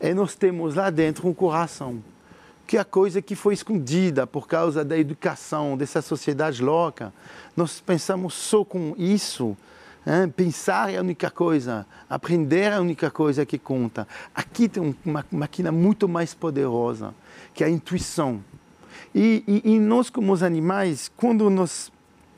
E 0.01 0.14
nós 0.14 0.35
temos 0.35 0.75
lá 0.75 0.90
dentro 0.90 1.29
um 1.29 1.35
coração, 1.35 2.03
que 2.66 2.77
é 2.77 2.81
a 2.81 2.85
coisa 2.85 3.23
que 3.23 3.35
foi 3.35 3.55
escondida 3.55 4.27
por 4.27 4.47
causa 4.47 4.85
da 4.85 4.99
educação, 4.99 5.77
dessa 5.77 6.03
sociedade 6.03 6.62
louca. 6.62 7.12
Nós 7.57 7.81
pensamos 7.81 8.35
só 8.35 8.64
com 8.64 8.94
isso, 8.97 9.57
Hein? 10.09 10.31
Pensar 10.31 10.90
é 10.90 10.97
a 10.97 11.03
única 11.03 11.31
coisa, 11.31 11.87
aprender 12.09 12.73
é 12.73 12.75
a 12.75 12.81
única 12.81 13.11
coisa 13.11 13.44
que 13.44 13.59
conta. 13.59 14.09
Aqui 14.35 14.66
tem 14.66 14.97
uma 15.05 15.23
máquina 15.31 15.71
muito 15.71 16.09
mais 16.09 16.33
poderosa, 16.33 17.14
que 17.53 17.62
é 17.62 17.66
a 17.66 17.71
intuição. 17.71 18.42
E, 19.14 19.44
e, 19.47 19.75
e 19.75 19.79
nós, 19.79 20.09
como 20.09 20.33
os 20.33 20.42
animais, 20.42 21.11
quando 21.14 21.51
nós 21.51 21.88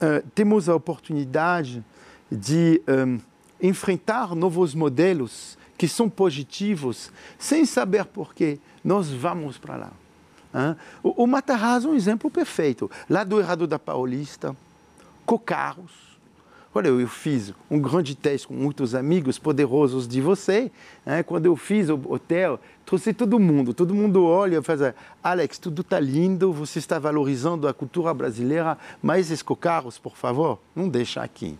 uh, 0.01 0.27
temos 0.35 0.69
a 0.69 0.75
oportunidade 0.75 1.85
de 2.31 2.83
um, 2.89 3.21
enfrentar 3.63 4.35
novos 4.35 4.75
modelos 4.75 5.57
que 5.81 5.89
são 5.89 6.11
positivos, 6.11 7.11
sem 7.39 7.65
saber 7.65 8.05
porquê, 8.05 8.59
nós 8.85 9.09
vamos 9.09 9.57
para 9.57 9.77
lá. 9.77 9.93
Hein? 10.55 10.77
O, 11.03 11.25
o 11.25 11.27
Matarazzo 11.27 11.89
é 11.89 11.93
um 11.93 11.95
exemplo 11.95 12.31
perfeito. 12.31 12.91
Lá 13.09 13.25
do 13.25 13.41
Errado 13.41 13.67
da 13.67 13.79
Paulista, 13.79 14.55
Cocarros, 15.25 16.11
Olha, 16.73 16.87
eu 16.87 17.09
fiz 17.09 17.53
um 17.69 17.81
grande 17.81 18.15
teste 18.15 18.47
com 18.47 18.55
muitos 18.55 18.95
amigos 18.95 19.39
poderosos 19.39 20.07
de 20.07 20.21
você. 20.21 20.71
Né? 21.05 21.23
Quando 21.23 21.47
eu 21.47 21.57
fiz 21.57 21.89
o 21.89 22.01
hotel, 22.09 22.61
trouxe 22.87 23.13
todo 23.13 23.41
mundo. 23.41 23.75
Todo 23.75 23.93
mundo 23.93 24.25
olha 24.25 24.59
e 24.59 24.63
faz, 24.63 24.81
Alex, 25.21 25.59
tudo 25.59 25.81
está 25.81 25.99
lindo, 25.99 26.53
você 26.53 26.79
está 26.79 26.99
valorizando 26.99 27.67
a 27.67 27.75
cultura 27.75 28.15
brasileira, 28.15 28.79
mas 29.03 29.33
esses 29.33 29.43
por 29.43 30.17
favor, 30.17 30.61
não 30.77 30.89
deixa 30.89 31.23
aqui. 31.23 31.59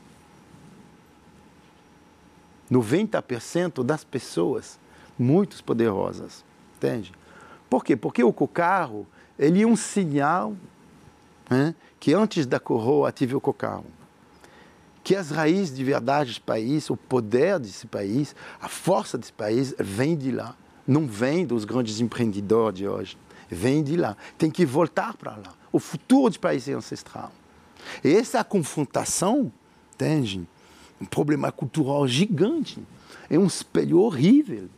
90% 2.71 3.83
das 3.83 4.05
pessoas, 4.05 4.79
muito 5.19 5.63
poderosas, 5.65 6.45
entende? 6.77 7.13
Por 7.69 7.85
quê? 7.85 7.97
Porque 7.97 8.23
o 8.23 8.33
cocarro, 8.33 9.07
ele 9.39 9.63
é 9.63 9.67
um 9.67 9.77
sinal 9.77 10.57
né, 11.49 11.75
que 11.99 12.15
antes 12.15 12.47
da 12.47 12.59
coroa 12.61 13.13
tive 13.13 13.35
o 13.35 13.41
cocarro 13.41 13.87
que 15.03 15.17
as 15.17 15.31
raízes 15.31 15.75
de 15.75 15.83
verdade 15.83 16.31
desse 16.31 16.41
país, 16.41 16.91
o 16.91 16.97
poder 16.97 17.59
desse 17.59 17.87
país, 17.87 18.35
a 18.61 18.69
força 18.69 19.17
desse 19.17 19.33
país 19.33 19.75
vem 19.79 20.17
de 20.17 20.31
lá. 20.31 20.55
Não 20.87 21.07
vem 21.07 21.47
dos 21.47 21.65
grandes 21.65 22.01
empreendedores 22.01 22.79
de 22.79 22.87
hoje. 22.87 23.19
Vem 23.49 23.83
de 23.83 23.97
lá. 23.97 24.17
Tem 24.37 24.51
que 24.51 24.65
voltar 24.65 25.17
para 25.17 25.33
lá. 25.33 25.55
O 25.73 25.79
futuro 25.79 26.33
do 26.33 26.39
país 26.39 26.69
é 26.69 26.73
ancestral. 26.73 27.33
E 28.05 28.15
essa 28.15 28.45
confrontação, 28.45 29.51
entende? 29.95 30.47
Um 31.01 31.07
problema 31.07 31.51
cultural 31.51 32.07
gigante. 32.07 32.83
É 33.29 33.39
um 33.39 33.47
espelho 33.47 34.01
horrível 34.01 34.69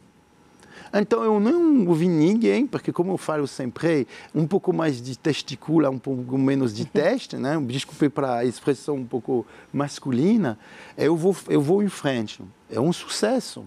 então 1.01 1.25
eu 1.25 1.41
não 1.41 1.87
ouvi 1.87 2.07
ninguém, 2.07 2.67
porque 2.67 2.93
como 2.93 3.13
eu 3.13 3.19
falo 3.19 3.47
sempre, 3.47 4.07
um 4.35 4.47
pouco 4.47 4.75
mais 4.75 5.01
de 5.01 5.19
testicula, 5.19 5.89
um 5.89 5.99
pouco 5.99 6.37
menos 6.37 6.75
de 6.75 6.85
teste, 6.87 7.37
né? 7.37 7.59
desculpe 7.67 8.11
para 8.11 8.37
a 8.37 8.45
expressão 8.45 8.97
um 8.97 9.07
pouco 9.07 9.47
masculina, 9.73 10.59
eu 10.99 11.17
vou, 11.17 11.35
eu 11.49 11.63
vou 11.63 11.83
em 11.83 11.89
frente. 11.89 12.43
É 12.71 12.79
um 12.79 12.93
sucesso. 12.93 13.65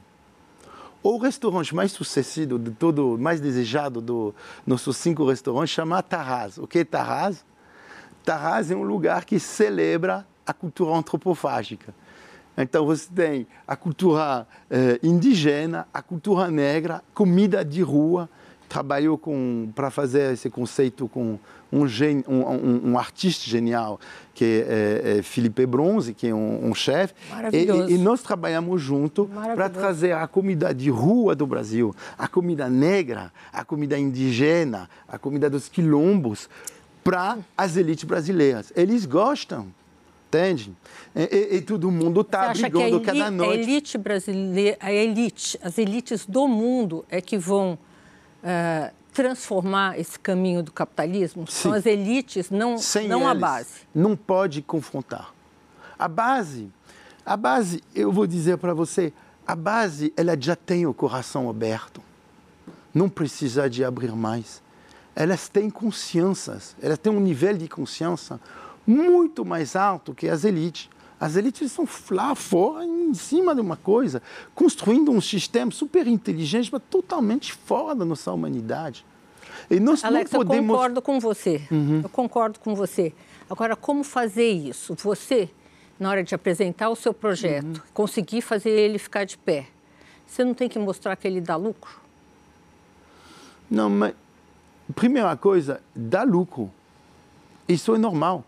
O 1.01 1.17
restaurante 1.17 1.73
mais 1.73 1.91
sucedido 1.91 2.59
de 2.59 2.71
todo, 2.71 3.17
mais 3.17 3.41
desejado 3.41 4.01
dos 4.01 4.33
nossos 4.65 4.95
cinco 4.97 5.25
restaurantes 5.25 5.73
chama 5.73 6.01
Taraz. 6.03 6.59
O 6.59 6.67
que 6.67 6.79
é 6.79 6.83
Taraz? 6.83 7.43
Taraz 8.23 8.69
é 8.69 8.75
um 8.75 8.83
lugar 8.83 9.25
que 9.25 9.39
celebra 9.39 10.27
a 10.45 10.53
cultura 10.53 10.95
antropofágica. 10.95 11.93
Então 12.57 12.85
você 12.85 13.07
tem 13.13 13.47
a 13.67 13.75
cultura 13.75 14.47
eh, 14.69 14.99
indígena, 15.03 15.87
a 15.93 16.01
cultura 16.01 16.49
negra, 16.49 17.03
comida 17.13 17.63
de 17.63 17.81
rua. 17.81 18.29
Trabalhou 18.67 19.21
para 19.75 19.91
fazer 19.91 20.33
esse 20.33 20.49
conceito 20.49 21.07
com 21.07 21.37
um, 21.71 21.87
gen, 21.87 22.23
um, 22.27 22.41
um, 22.41 22.91
um, 22.91 22.97
artista 22.97 23.47
genial, 23.47 23.99
que 24.33 24.65
é, 24.67 25.17
é, 25.17 25.21
Felipe 25.21 25.65
Bronze, 25.65 26.13
que 26.13 26.27
é 26.27 26.33
um, 26.33 26.69
um 26.69 26.73
chefe. 26.73 27.13
E, 27.53 27.93
e, 27.93 27.97
nós 27.97 28.21
trabalhamos 28.21 28.81
junto 28.81 29.29
para 29.55 29.69
trazer 29.69 30.13
a 30.13 30.27
comida 30.27 30.73
de 30.73 30.89
rua 30.89 31.35
do 31.35 31.45
Brasil, 31.45 31.95
a 32.17 32.27
comida 32.27 32.69
negra, 32.69 33.31
a 33.53 33.63
comida 33.63 33.97
indígena, 33.99 34.89
a 35.07 35.19
comida 35.19 35.49
dos 35.49 35.69
quilombos, 35.69 36.49
para 37.03 37.37
as 37.55 37.77
elites 37.77 38.03
brasileiras. 38.03 38.73
Eles 38.75 39.05
gostam 39.05 39.67
entende? 40.27 40.73
E, 41.15 41.55
e, 41.55 41.61
todo 41.61 41.89
mundo 41.89 42.21
está 42.21 42.49
brigando 42.49 42.97
elite, 42.97 43.05
cada 43.05 43.31
noite. 43.31 43.51
A 43.51 43.55
elite 43.55 43.97
brasileira, 43.97 44.77
a 44.79 44.91
elite, 44.91 45.59
as 45.63 45.77
elites 45.77 46.25
do 46.25 46.47
mundo 46.47 47.05
é 47.09 47.21
que 47.21 47.37
vão 47.37 47.77
uh, 48.43 48.93
transformar 49.13 49.97
esse 49.97 50.19
caminho 50.19 50.61
do 50.61 50.71
capitalismo? 50.71 51.47
Sim. 51.47 51.53
São 51.53 51.73
as 51.73 51.85
elites, 51.85 52.49
não, 52.49 52.77
Sem 52.77 53.07
não 53.07 53.21
eles, 53.21 53.31
a 53.31 53.35
base. 53.35 53.73
Não 53.93 54.15
pode 54.15 54.61
confrontar. 54.61 55.33
A 55.97 56.07
base, 56.07 56.69
a 57.25 57.37
base, 57.37 57.81
eu 57.93 58.11
vou 58.11 58.27
dizer 58.27 58.57
para 58.57 58.73
você, 58.73 59.13
a 59.47 59.55
base, 59.55 60.11
ela 60.17 60.35
já 60.39 60.55
tem 60.55 60.85
o 60.85 60.93
coração 60.93 61.49
aberto. 61.49 62.01
Não 62.93 63.07
precisa 63.07 63.69
de 63.69 63.83
abrir 63.85 64.11
mais. 64.13 64.61
Elas 65.15 65.47
têm 65.47 65.69
consciências, 65.69 66.75
elas 66.81 66.97
têm 66.97 67.11
um 67.11 67.21
nível 67.21 67.57
de 67.57 67.69
consciência 67.69 68.37
muito 68.85 69.45
mais 69.45 69.75
alto 69.75 70.13
que 70.13 70.27
as 70.27 70.43
elites. 70.43 70.89
As 71.19 71.35
elites 71.35 71.61
estão 71.61 71.87
lá 72.11 72.35
fora, 72.35 72.83
em 72.83 73.13
cima 73.13 73.55
de 73.55 73.61
uma 73.61 73.77
coisa, 73.77 74.21
construindo 74.53 75.11
um 75.11 75.21
sistema 75.21 75.71
super 75.71 76.07
inteligente, 76.07 76.69
mas 76.71 76.81
totalmente 76.89 77.53
fora 77.53 77.95
da 77.95 78.05
nossa 78.05 78.31
humanidade. 78.31 79.05
E 79.69 79.79
nós 79.79 80.03
Alex, 80.03 80.29
não 80.31 80.39
podemos... 80.39 80.69
eu 80.69 80.75
concordo 80.75 81.01
com 81.01 81.19
você. 81.19 81.61
Uhum. 81.71 82.01
Eu 82.03 82.09
concordo 82.09 82.59
com 82.59 82.75
você. 82.75 83.13
Agora, 83.49 83.75
como 83.75 84.03
fazer 84.03 84.51
isso? 84.51 84.93
Você, 84.95 85.49
na 85.99 86.09
hora 86.09 86.23
de 86.23 86.35
apresentar 86.35 86.89
o 86.89 86.95
seu 86.95 87.13
projeto, 87.13 87.65
uhum. 87.65 87.81
conseguir 87.93 88.41
fazer 88.41 88.71
ele 88.71 88.99
ficar 88.99 89.23
de 89.23 89.37
pé, 89.37 89.67
você 90.27 90.43
não 90.43 90.53
tem 90.53 90.67
que 90.67 90.77
mostrar 90.77 91.15
que 91.15 91.27
ele 91.27 91.39
dá 91.39 91.55
lucro? 91.55 92.01
Não, 93.69 93.89
mas 93.89 94.13
primeira 94.93 95.35
coisa, 95.37 95.81
dá 95.95 96.23
lucro. 96.23 96.71
Isso 97.67 97.95
é 97.95 97.97
normal. 97.97 98.43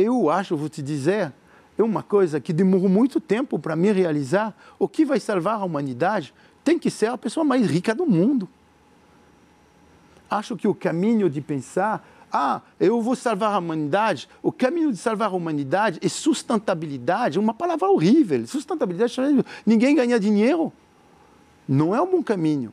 Eu 0.00 0.30
acho, 0.30 0.56
vou 0.56 0.68
te 0.68 0.82
dizer, 0.82 1.32
é 1.78 1.82
uma 1.82 2.02
coisa 2.02 2.40
que 2.40 2.52
demorou 2.52 2.88
muito 2.88 3.20
tempo 3.20 3.58
para 3.58 3.76
me 3.76 3.92
realizar. 3.92 4.56
O 4.78 4.88
que 4.88 5.04
vai 5.04 5.20
salvar 5.20 5.60
a 5.60 5.64
humanidade 5.64 6.34
tem 6.64 6.78
que 6.78 6.90
ser 6.90 7.06
a 7.06 7.18
pessoa 7.18 7.44
mais 7.44 7.66
rica 7.66 7.94
do 7.94 8.06
mundo. 8.06 8.48
Acho 10.28 10.56
que 10.56 10.68
o 10.68 10.74
caminho 10.74 11.28
de 11.28 11.40
pensar, 11.40 12.06
ah, 12.32 12.60
eu 12.78 13.00
vou 13.02 13.16
salvar 13.16 13.54
a 13.54 13.58
humanidade, 13.58 14.28
o 14.42 14.52
caminho 14.52 14.92
de 14.92 14.98
salvar 14.98 15.30
a 15.30 15.34
humanidade 15.34 15.98
é 16.02 16.08
sustentabilidade, 16.08 17.38
uma 17.38 17.52
palavra 17.52 17.88
horrível. 17.88 18.46
Sustentabilidade, 18.46 19.14
ninguém 19.66 19.94
ganha 19.94 20.20
dinheiro. 20.20 20.72
Não 21.68 21.94
é 21.94 22.00
um 22.00 22.10
bom 22.10 22.22
caminho 22.22 22.72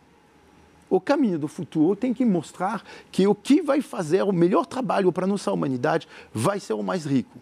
o 0.90 1.00
caminho 1.00 1.38
do 1.38 1.48
futuro 1.48 1.96
tem 1.96 2.14
que 2.14 2.24
mostrar 2.24 2.84
que 3.12 3.28
o 3.28 3.36
que 3.36 3.62
vai 3.62 3.82
fazer 3.82 4.24
o 4.24 4.32
melhor 4.32 4.66
trabalho 4.66 5.12
para 5.12 5.26
a 5.26 5.28
nossa 5.28 5.52
humanidade 5.52 6.08
vai 6.34 6.60
ser 6.60 6.74
o 6.74 6.84
mais 6.84 7.06
rico. 7.06 7.38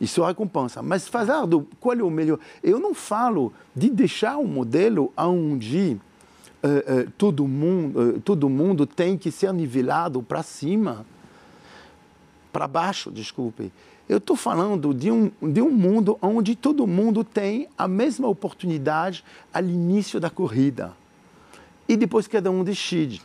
Isso 0.00 0.22
é 0.22 0.26
recompensa. 0.26 0.82
Mas 0.82 1.08
fazer 1.08 1.46
do 1.46 1.66
qual 1.80 1.96
é 1.96 2.02
o 2.02 2.10
melhor. 2.10 2.38
Eu 2.62 2.78
não 2.78 2.94
falo 2.94 3.52
de 3.74 3.88
deixar 3.88 4.36
um 4.38 4.46
modelo 4.46 5.12
onde 5.16 5.98
uh, 6.62 6.68
uh, 6.68 7.10
todo, 7.16 7.46
mundo, 7.46 8.00
uh, 8.00 8.20
todo 8.20 8.48
mundo 8.48 8.86
tem 8.86 9.16
que 9.16 9.30
ser 9.30 9.52
nivelado 9.52 10.22
para 10.22 10.42
cima, 10.42 11.06
para 12.52 12.68
baixo, 12.68 13.10
desculpe. 13.10 13.72
Eu 14.08 14.18
estou 14.18 14.36
falando 14.36 14.94
de 14.94 15.10
um, 15.10 15.30
de 15.42 15.60
um 15.60 15.70
mundo 15.70 16.16
onde 16.22 16.54
todo 16.54 16.86
mundo 16.86 17.24
tem 17.24 17.68
a 17.76 17.88
mesma 17.88 18.28
oportunidade 18.28 19.24
ao 19.52 19.64
início 19.64 20.20
da 20.20 20.30
corrida 20.30 20.94
e 21.88 21.96
depois 21.96 22.26
cada 22.26 22.50
um 22.50 22.64
decide. 22.64 23.22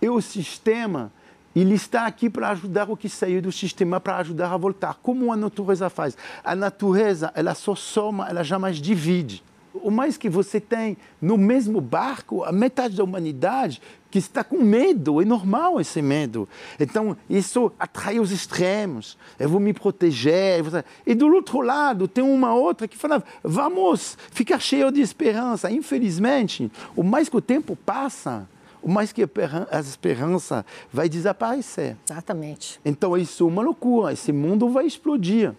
E 0.00 0.08
o 0.08 0.20
sistema, 0.20 1.12
ele 1.54 1.74
está 1.74 2.06
aqui 2.06 2.28
para 2.28 2.50
ajudar 2.50 2.90
o 2.90 2.96
que 2.96 3.08
saiu 3.08 3.40
do 3.40 3.52
sistema, 3.52 4.00
para 4.00 4.16
ajudar 4.18 4.52
a 4.52 4.56
voltar, 4.56 4.98
como 5.02 5.32
a 5.32 5.36
natureza 5.36 5.88
faz. 5.88 6.16
A 6.42 6.54
natureza, 6.54 7.32
ela 7.34 7.54
só 7.54 7.74
soma, 7.74 8.28
ela 8.28 8.42
jamais 8.42 8.78
divide 8.78 9.42
o 9.74 9.90
mais 9.90 10.16
que 10.16 10.28
você 10.28 10.60
tem 10.60 10.96
no 11.20 11.38
mesmo 11.38 11.80
barco, 11.80 12.44
a 12.44 12.52
metade 12.52 12.96
da 12.96 13.04
humanidade 13.04 13.80
que 14.12 14.18
está 14.18 14.44
com 14.44 14.62
medo, 14.62 15.22
é 15.22 15.24
normal 15.24 15.80
esse 15.80 16.02
medo. 16.02 16.46
Então, 16.78 17.16
isso 17.30 17.72
atrai 17.78 18.20
os 18.20 18.30
extremos. 18.30 19.16
Eu 19.40 19.48
vou 19.48 19.58
me 19.58 19.72
proteger. 19.72 20.62
E 21.06 21.14
do 21.14 21.32
outro 21.32 21.62
lado, 21.62 22.06
tem 22.06 22.22
uma 22.22 22.54
outra 22.54 22.86
que 22.86 22.96
fala: 22.96 23.24
vamos 23.42 24.18
ficar 24.30 24.60
cheio 24.60 24.92
de 24.92 25.00
esperança. 25.00 25.70
Infelizmente, 25.70 26.70
o 26.94 27.02
mais 27.02 27.30
que 27.30 27.36
o 27.38 27.40
tempo 27.40 27.74
passa, 27.74 28.46
o 28.82 28.90
mais 28.90 29.12
que 29.12 29.22
a 29.22 29.80
esperança 29.80 30.64
vai 30.92 31.08
desaparecer. 31.08 31.96
Exatamente. 32.08 32.78
Então, 32.84 33.16
isso 33.16 33.44
é 33.44 33.46
uma 33.46 33.62
loucura. 33.62 34.12
Esse 34.12 34.30
mundo 34.30 34.68
vai 34.68 34.84
explodir. 34.84 35.54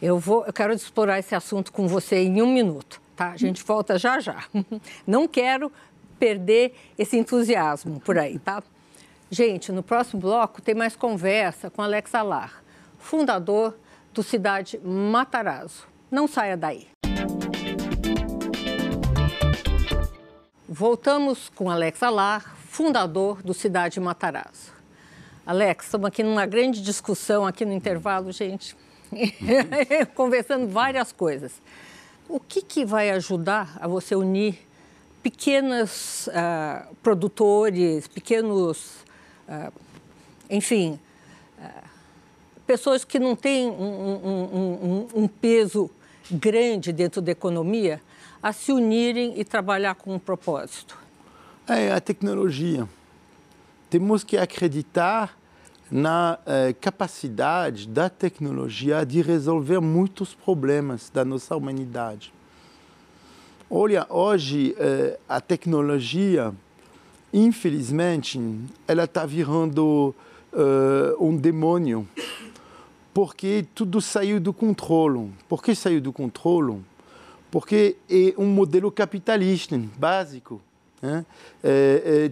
Eu, 0.00 0.18
vou, 0.18 0.44
eu 0.44 0.52
quero 0.52 0.74
explorar 0.74 1.18
esse 1.18 1.34
assunto 1.34 1.72
com 1.72 1.88
você 1.88 2.18
em 2.18 2.42
um 2.42 2.52
minuto 2.52 3.00
tá? 3.18 3.32
A 3.32 3.36
gente 3.36 3.64
volta 3.64 3.98
já 3.98 4.20
já. 4.20 4.44
Não 5.04 5.26
quero 5.26 5.72
perder 6.18 6.74
esse 6.98 7.16
entusiasmo 7.16 8.00
por 8.00 8.18
aí, 8.18 8.38
tá? 8.38 8.62
Gente, 9.30 9.70
no 9.70 9.82
próximo 9.82 10.20
bloco 10.22 10.62
tem 10.62 10.74
mais 10.74 10.96
conversa 10.96 11.70
com 11.70 11.82
Alex 11.82 12.14
Alar, 12.14 12.62
fundador 12.98 13.76
do 14.12 14.22
Cidade 14.22 14.80
Matarazzo. 14.82 15.86
Não 16.10 16.26
saia 16.26 16.56
daí. 16.56 16.86
Voltamos 20.66 21.48
com 21.50 21.70
Alex 21.70 22.02
Alar, 22.02 22.56
fundador 22.56 23.42
do 23.42 23.52
Cidade 23.52 23.98
Matarazzo. 24.00 24.72
Alex, 25.46 25.86
estamos 25.86 26.06
aqui 26.06 26.22
numa 26.22 26.44
grande 26.44 26.82
discussão 26.82 27.46
aqui 27.46 27.64
no 27.64 27.72
intervalo, 27.72 28.30
gente, 28.32 28.76
conversando 30.14 30.68
várias 30.68 31.10
coisas. 31.10 31.52
O 32.28 32.38
que, 32.38 32.60
que 32.60 32.84
vai 32.84 33.10
ajudar 33.10 33.78
a 33.80 33.88
você 33.88 34.14
unir 34.14 34.67
pequenos 35.22 36.28
uh, 36.28 36.94
produtores, 37.02 38.06
pequenos, 38.06 39.04
uh, 39.48 39.72
enfim, 40.48 40.98
uh, 41.58 41.88
pessoas 42.66 43.04
que 43.04 43.18
não 43.18 43.34
têm 43.34 43.68
um, 43.68 43.72
um, 43.72 45.08
um, 45.14 45.22
um, 45.22 45.28
peso 45.28 45.90
grande 46.30 46.92
dentro 46.92 47.20
da 47.20 47.32
economia, 47.32 48.00
a 48.42 48.52
se 48.52 48.72
unirem 48.72 49.38
e 49.38 49.44
trabalhar 49.44 49.94
com 49.94 50.14
um 50.14 50.18
propósito? 50.18 50.96
É 51.66 51.92
a 51.92 52.00
tecnologia. 52.00 52.88
Temos 53.90 54.22
que 54.22 54.36
acreditar 54.36 55.36
na 55.90 56.38
eh, 56.44 56.74
capacidade 56.78 57.88
da 57.88 58.10
tecnologia 58.10 59.04
de 59.04 59.22
resolver 59.22 59.80
muitos 59.80 60.34
problemas 60.34 61.10
da 61.10 61.24
nossa 61.24 61.56
humanidade. 61.56 62.32
Olha, 63.70 64.06
hoje 64.08 64.74
eh, 64.78 65.18
a 65.28 65.42
tecnologia, 65.42 66.54
infelizmente, 67.30 68.40
ela 68.86 69.04
está 69.04 69.26
virando 69.26 70.14
eh, 70.54 71.14
um 71.20 71.36
demônio, 71.36 72.08
porque 73.12 73.66
tudo 73.74 74.00
saiu 74.00 74.40
do 74.40 74.54
controle. 74.54 75.30
Por 75.46 75.62
que 75.62 75.74
saiu 75.74 76.00
do 76.00 76.14
controle? 76.14 76.80
Porque 77.50 77.96
é 78.08 78.32
um 78.38 78.46
modelo 78.46 78.90
capitalista 78.90 79.78
básico. 79.98 80.62
Né? 81.00 81.24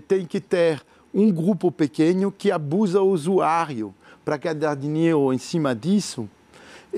tem 0.09 0.27
que 0.27 0.41
ter 0.41 0.83
um 1.15 1.31
grupo 1.31 1.71
pequeno 1.71 2.33
que 2.33 2.51
abusa 2.51 3.01
o 3.01 3.11
usuário 3.11 3.95
para 4.25 4.37
ganhar 4.39 4.75
dinheiro 4.75 5.33
em 5.35 5.39
cima 5.39 5.75
disso. 5.75 6.29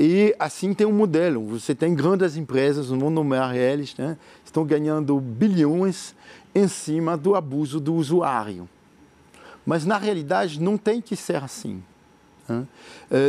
E 0.00 0.32
assim 0.38 0.72
tem 0.72 0.86
um 0.86 0.92
modelo. 0.92 1.44
Você 1.48 1.74
tem 1.74 1.92
grandes 1.92 2.36
empresas, 2.36 2.88
não 2.88 3.00
vou 3.00 3.10
nomear 3.10 3.56
eles, 3.56 3.96
né? 3.96 4.16
estão 4.44 4.64
ganhando 4.64 5.18
bilhões 5.18 6.14
em 6.54 6.68
cima 6.68 7.16
do 7.16 7.34
abuso 7.34 7.80
do 7.80 7.94
usuário. 7.94 8.68
Mas 9.66 9.84
na 9.84 9.98
realidade 9.98 10.60
não 10.60 10.78
tem 10.78 11.00
que 11.00 11.16
ser 11.16 11.42
assim. 11.42 11.82
Né? 12.48 12.64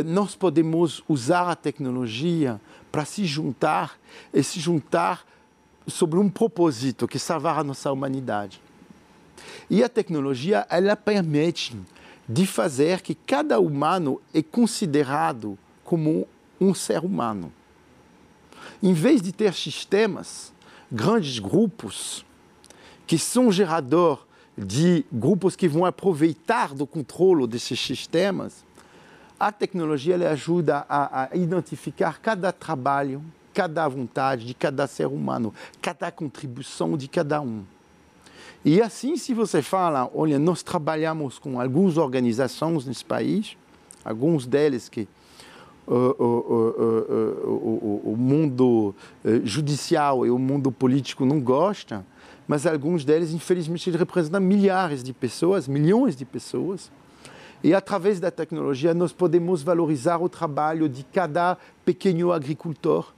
Nós 0.06 0.36
podemos 0.36 1.02
usar 1.08 1.50
a 1.50 1.56
tecnologia 1.56 2.60
para 2.92 3.04
se 3.04 3.24
juntar 3.24 3.98
e 4.32 4.40
se 4.40 4.60
juntar 4.60 5.26
sobre 5.88 6.20
um 6.20 6.28
propósito 6.28 7.08
que 7.08 7.18
salvar 7.18 7.58
a 7.58 7.64
nossa 7.64 7.90
humanidade. 7.90 8.62
E 9.68 9.82
a 9.82 9.88
tecnologia, 9.88 10.64
ela 10.70 10.94
permite 10.94 11.76
de 12.28 12.46
fazer 12.46 13.00
que 13.00 13.16
cada 13.16 13.58
humano 13.58 14.20
é 14.32 14.40
considerado 14.40 15.58
como 15.82 16.28
um 16.60 16.74
ser 16.74 17.04
humano. 17.04 17.52
Em 18.82 18.92
vez 18.92 19.22
de 19.22 19.32
ter 19.32 19.54
sistemas, 19.54 20.52
grandes 20.90 21.38
grupos, 21.38 22.24
que 23.06 23.18
são 23.18 23.50
gerador 23.50 24.26
de 24.56 25.04
grupos 25.10 25.56
que 25.56 25.68
vão 25.68 25.84
aproveitar 25.84 26.74
do 26.74 26.86
controle 26.86 27.46
desses 27.46 27.80
sistemas, 27.80 28.64
a 29.38 29.50
tecnologia 29.50 30.14
ela 30.14 30.30
ajuda 30.30 30.84
a, 30.88 31.28
a 31.32 31.36
identificar 31.36 32.20
cada 32.20 32.52
trabalho, 32.52 33.24
cada 33.54 33.88
vontade 33.88 34.44
de 34.44 34.52
cada 34.52 34.86
ser 34.86 35.06
humano, 35.06 35.54
cada 35.80 36.10
contribuição 36.12 36.96
de 36.96 37.08
cada 37.08 37.40
um. 37.40 37.64
E 38.62 38.82
assim, 38.82 39.16
se 39.16 39.32
você 39.32 39.62
fala, 39.62 40.10
olha, 40.14 40.38
nós 40.38 40.62
trabalhamos 40.62 41.38
com 41.38 41.58
algumas 41.58 41.96
organizações 41.96 42.84
nesse 42.84 43.04
país, 43.04 43.56
alguns 44.04 44.46
deles 44.46 44.88
que 44.88 45.08
uh, 45.90 46.22
uh, 46.22 48.00
o 48.04 48.16
mundo 48.16 48.94
eh, 49.24 49.40
judicial 49.42 50.24
e 50.24 50.30
o 50.30 50.38
mundo 50.38 50.70
político 50.70 51.24
não 51.24 51.40
gostam, 51.40 52.04
mas 52.46 52.66
alguns 52.66 53.04
deles, 53.04 53.32
infelizmente, 53.32 53.90
representam 53.90 54.40
milhares 54.40 55.02
de 55.02 55.12
pessoas, 55.12 55.66
milhões 55.66 56.14
de 56.14 56.24
pessoas. 56.24 56.90
E 57.62 57.74
através 57.74 58.20
da 58.20 58.30
tecnologia, 58.30 58.94
nós 58.94 59.12
podemos 59.12 59.62
valorizar 59.62 60.18
o 60.18 60.28
trabalho 60.28 60.88
de 60.88 61.04
cada 61.04 61.58
pequeno 61.84 62.32
agricultor, 62.32 63.12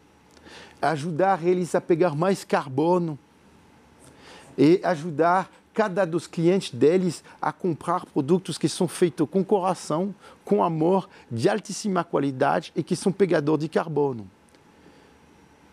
ajudar 0.81 1.47
eles 1.47 1.75
a 1.75 1.81
pegar 1.81 2.17
mais 2.17 2.43
carbono 2.43 3.19
e 4.59 4.81
ajudar 4.83 5.51
cada 5.73 6.05
dos 6.05 6.27
clientes 6.27 6.71
deles 6.71 7.25
a 7.41 7.53
comprar 7.53 8.05
produtos 8.07 8.59
que 8.59 8.69
são 8.69 8.87
feitos 8.87 9.29
com 9.31 9.45
coração, 9.45 10.15
com 10.45 10.63
amor, 10.63 11.09
de 11.31 11.49
altíssima 11.49 12.05
qualidade 12.05 12.73
e 12.77 12.83
que 12.83 12.95
são 12.95 13.11
pegador 13.11 13.59
de 13.59 13.69
carbono. 13.69 14.29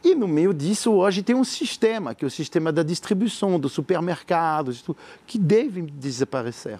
E 0.04 0.16
no 0.16 0.28
meio 0.28 0.54
disso, 0.54 0.94
hoje 0.94 1.22
tem 1.22 1.36
um 1.36 1.44
sistema, 1.44 2.16
que 2.16 2.24
é 2.24 2.28
o 2.28 2.32
sistema 2.32 2.72
da 2.72 2.84
distribuição, 2.84 3.60
dos 3.60 3.74
supermercados, 3.74 4.84
que 5.28 5.38
deve 5.38 5.82
desaparecer. 5.82 6.80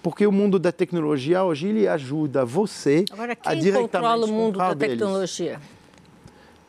Porque 0.00 0.24
o 0.24 0.30
mundo 0.30 0.58
da 0.58 0.70
tecnologia 0.70 1.42
hoje 1.42 1.66
ele 1.66 1.88
ajuda 1.88 2.44
você 2.44 3.04
Agora, 3.10 3.36
a 3.44 3.54
diretamente 3.54 3.90
controla 3.90 4.26
o 4.26 4.28
mundo 4.28 4.58
da 4.58 4.72
deles. 4.72 4.96
tecnologia? 4.96 5.60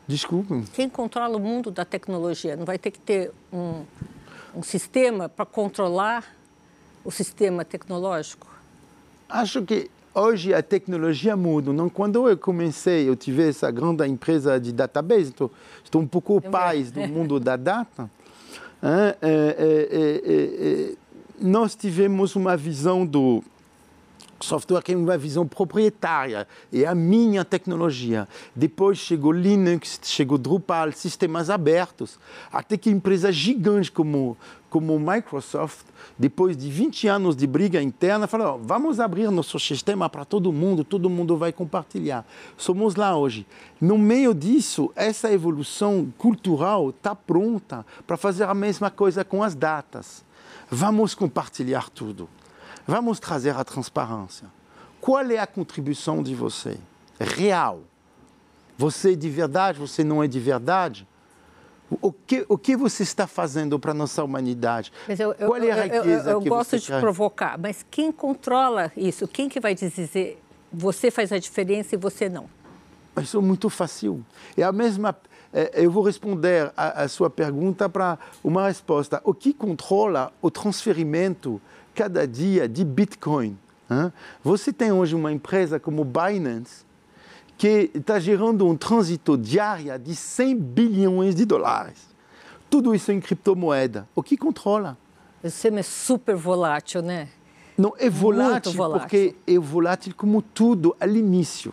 Desculpe. 0.08 0.64
Quem 0.72 0.88
controla 0.88 1.36
o 1.36 1.40
mundo 1.40 1.70
da 1.70 1.84
tecnologia? 1.84 2.56
Não 2.56 2.64
vai 2.64 2.76
ter 2.76 2.90
que 2.90 2.98
ter 2.98 3.30
um 3.52 3.84
um 4.54 4.62
sistema 4.62 5.28
para 5.28 5.46
controlar 5.46 6.24
o 7.04 7.10
sistema 7.10 7.64
tecnológico? 7.64 8.46
Acho 9.28 9.62
que 9.62 9.90
hoje 10.14 10.52
a 10.52 10.62
tecnologia 10.62 11.36
muda. 11.36 11.72
Não, 11.72 11.88
quando 11.88 12.28
eu 12.28 12.36
comecei, 12.36 13.08
eu 13.08 13.16
tive 13.16 13.48
essa 13.48 13.70
grande 13.70 14.06
empresa 14.06 14.58
de 14.58 14.72
database, 14.72 15.30
estou, 15.30 15.50
estou 15.84 16.02
um 16.02 16.06
pouco 16.06 16.40
paz 16.40 16.90
do 16.90 17.00
mundo 17.08 17.38
da 17.38 17.56
data. 17.56 18.10
É, 18.82 19.16
é, 19.22 19.56
é, 19.92 20.94
nós 21.40 21.74
tivemos 21.74 22.34
uma 22.34 22.56
visão 22.56 23.04
do 23.04 23.42
software 24.40 24.82
que 24.82 24.92
é 24.92 24.96
uma 24.96 25.18
visão 25.18 25.46
proprietária, 25.46 26.46
é 26.72 26.84
a 26.84 26.94
minha 26.94 27.44
tecnologia. 27.44 28.28
Depois 28.54 28.98
chegou 28.98 29.32
Linux, 29.32 30.00
chegou 30.02 30.38
Drupal, 30.38 30.92
sistemas 30.92 31.50
abertos, 31.50 32.18
até 32.52 32.76
que 32.76 32.90
empresas 32.90 33.34
gigantes 33.34 33.90
como 33.90 34.36
como 34.70 34.98
Microsoft, 35.00 35.84
depois 36.16 36.56
de 36.56 36.70
20 36.70 37.08
anos 37.08 37.36
de 37.36 37.46
briga 37.46 37.82
interna, 37.82 38.28
falou: 38.28 38.54
oh, 38.54 38.58
vamos 38.64 39.00
abrir 39.00 39.28
nosso 39.30 39.58
sistema 39.58 40.08
para 40.08 40.24
todo 40.24 40.52
mundo, 40.52 40.84
todo 40.84 41.10
mundo 41.10 41.36
vai 41.36 41.52
compartilhar. 41.52 42.24
Somos 42.56 42.94
lá 42.94 43.16
hoje. 43.16 43.44
No 43.80 43.98
meio 43.98 44.32
disso, 44.32 44.92
essa 44.94 45.30
evolução 45.32 46.12
cultural 46.16 46.90
está 46.90 47.14
pronta 47.14 47.84
para 48.06 48.16
fazer 48.16 48.44
a 48.44 48.54
mesma 48.54 48.90
coisa 48.90 49.24
com 49.24 49.42
as 49.42 49.54
datas. 49.54 50.24
Vamos 50.70 51.14
compartilhar 51.16 51.90
tudo. 51.90 52.28
Vamos 52.90 53.20
trazer 53.20 53.54
a 53.56 53.62
transparência. 53.62 54.48
Qual 55.00 55.22
é 55.30 55.38
a 55.38 55.46
contribuição 55.46 56.24
de 56.24 56.34
você? 56.34 56.76
Real. 57.20 57.82
Você 58.76 59.12
é 59.12 59.14
de 59.14 59.30
verdade, 59.30 59.78
você 59.78 60.02
não 60.02 60.24
é 60.24 60.26
de 60.26 60.40
verdade? 60.40 61.06
O 61.88 62.10
que, 62.10 62.44
o 62.48 62.58
que 62.58 62.76
você 62.76 63.04
está 63.04 63.28
fazendo 63.28 63.78
para 63.78 63.92
a 63.92 63.94
nossa 63.94 64.24
humanidade? 64.24 64.92
Eu, 65.08 65.32
eu, 65.38 65.46
Qual 65.46 65.62
é 65.62 65.70
a 65.70 65.84
riqueza 65.84 66.30
eu, 66.30 66.40
eu, 66.40 66.40
eu 66.40 66.40
gosto 66.40 66.80
de 66.80 66.88
quer? 66.88 66.98
provocar, 67.00 67.56
mas 67.56 67.86
quem 67.88 68.10
controla 68.10 68.90
isso? 68.96 69.28
Quem 69.28 69.48
que 69.48 69.60
vai 69.60 69.72
dizer 69.72 70.42
você 70.72 71.12
faz 71.12 71.30
a 71.30 71.38
diferença 71.38 71.94
e 71.94 71.98
você 71.98 72.28
não? 72.28 72.50
Isso 73.22 73.38
é 73.38 73.40
muito 73.40 73.70
fácil. 73.70 74.24
É 74.56 74.64
a 74.64 74.72
mesma. 74.72 75.16
É, 75.52 75.84
eu 75.84 75.92
vou 75.92 76.02
responder 76.02 76.72
a, 76.76 77.04
a 77.04 77.08
sua 77.08 77.30
pergunta 77.30 77.88
para 77.88 78.18
uma 78.42 78.66
resposta. 78.66 79.20
O 79.22 79.32
que 79.32 79.52
controla 79.52 80.32
o 80.42 80.50
transferimento 80.50 81.60
cada 81.94 82.26
dia 82.26 82.68
de 82.68 82.84
Bitcoin. 82.84 83.58
Hein? 83.90 84.12
Você 84.42 84.72
tem 84.72 84.92
hoje 84.92 85.14
uma 85.14 85.32
empresa 85.32 85.78
como 85.80 86.04
Binance 86.04 86.84
que 87.58 87.90
está 87.94 88.18
gerando 88.18 88.66
um 88.66 88.74
trânsito 88.74 89.36
diário 89.36 89.98
de 89.98 90.16
100 90.16 90.56
bilhões 90.56 91.34
de 91.34 91.44
dólares. 91.44 92.08
Tudo 92.70 92.94
isso 92.94 93.12
em 93.12 93.20
criptomoeda. 93.20 94.08
O 94.14 94.22
que 94.22 94.36
controla? 94.36 94.96
Isso 95.44 95.66
é 95.66 95.82
super 95.82 96.36
volátil, 96.36 97.02
né? 97.02 97.28
Não, 97.76 97.94
é 97.98 98.08
volátil, 98.08 98.72
volátil, 98.72 99.00
porque 99.00 99.34
é 99.46 99.58
volátil 99.58 100.14
como 100.16 100.40
tudo 100.40 100.94
ao 101.00 101.08
início. 101.08 101.72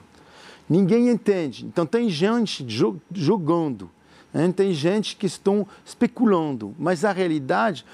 Ninguém 0.70 1.10
entende. 1.10 1.66
Então 1.66 1.86
tem 1.86 2.10
gente 2.10 2.66
jogando, 3.14 3.90
hein? 4.34 4.52
tem 4.52 4.74
gente 4.74 5.16
que 5.16 5.26
estão 5.26 5.68
especulando, 5.86 6.76
mas 6.78 7.06
a 7.06 7.12
realidade, 7.12 7.86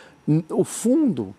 o 0.49 0.63
fundo, 0.63 1.35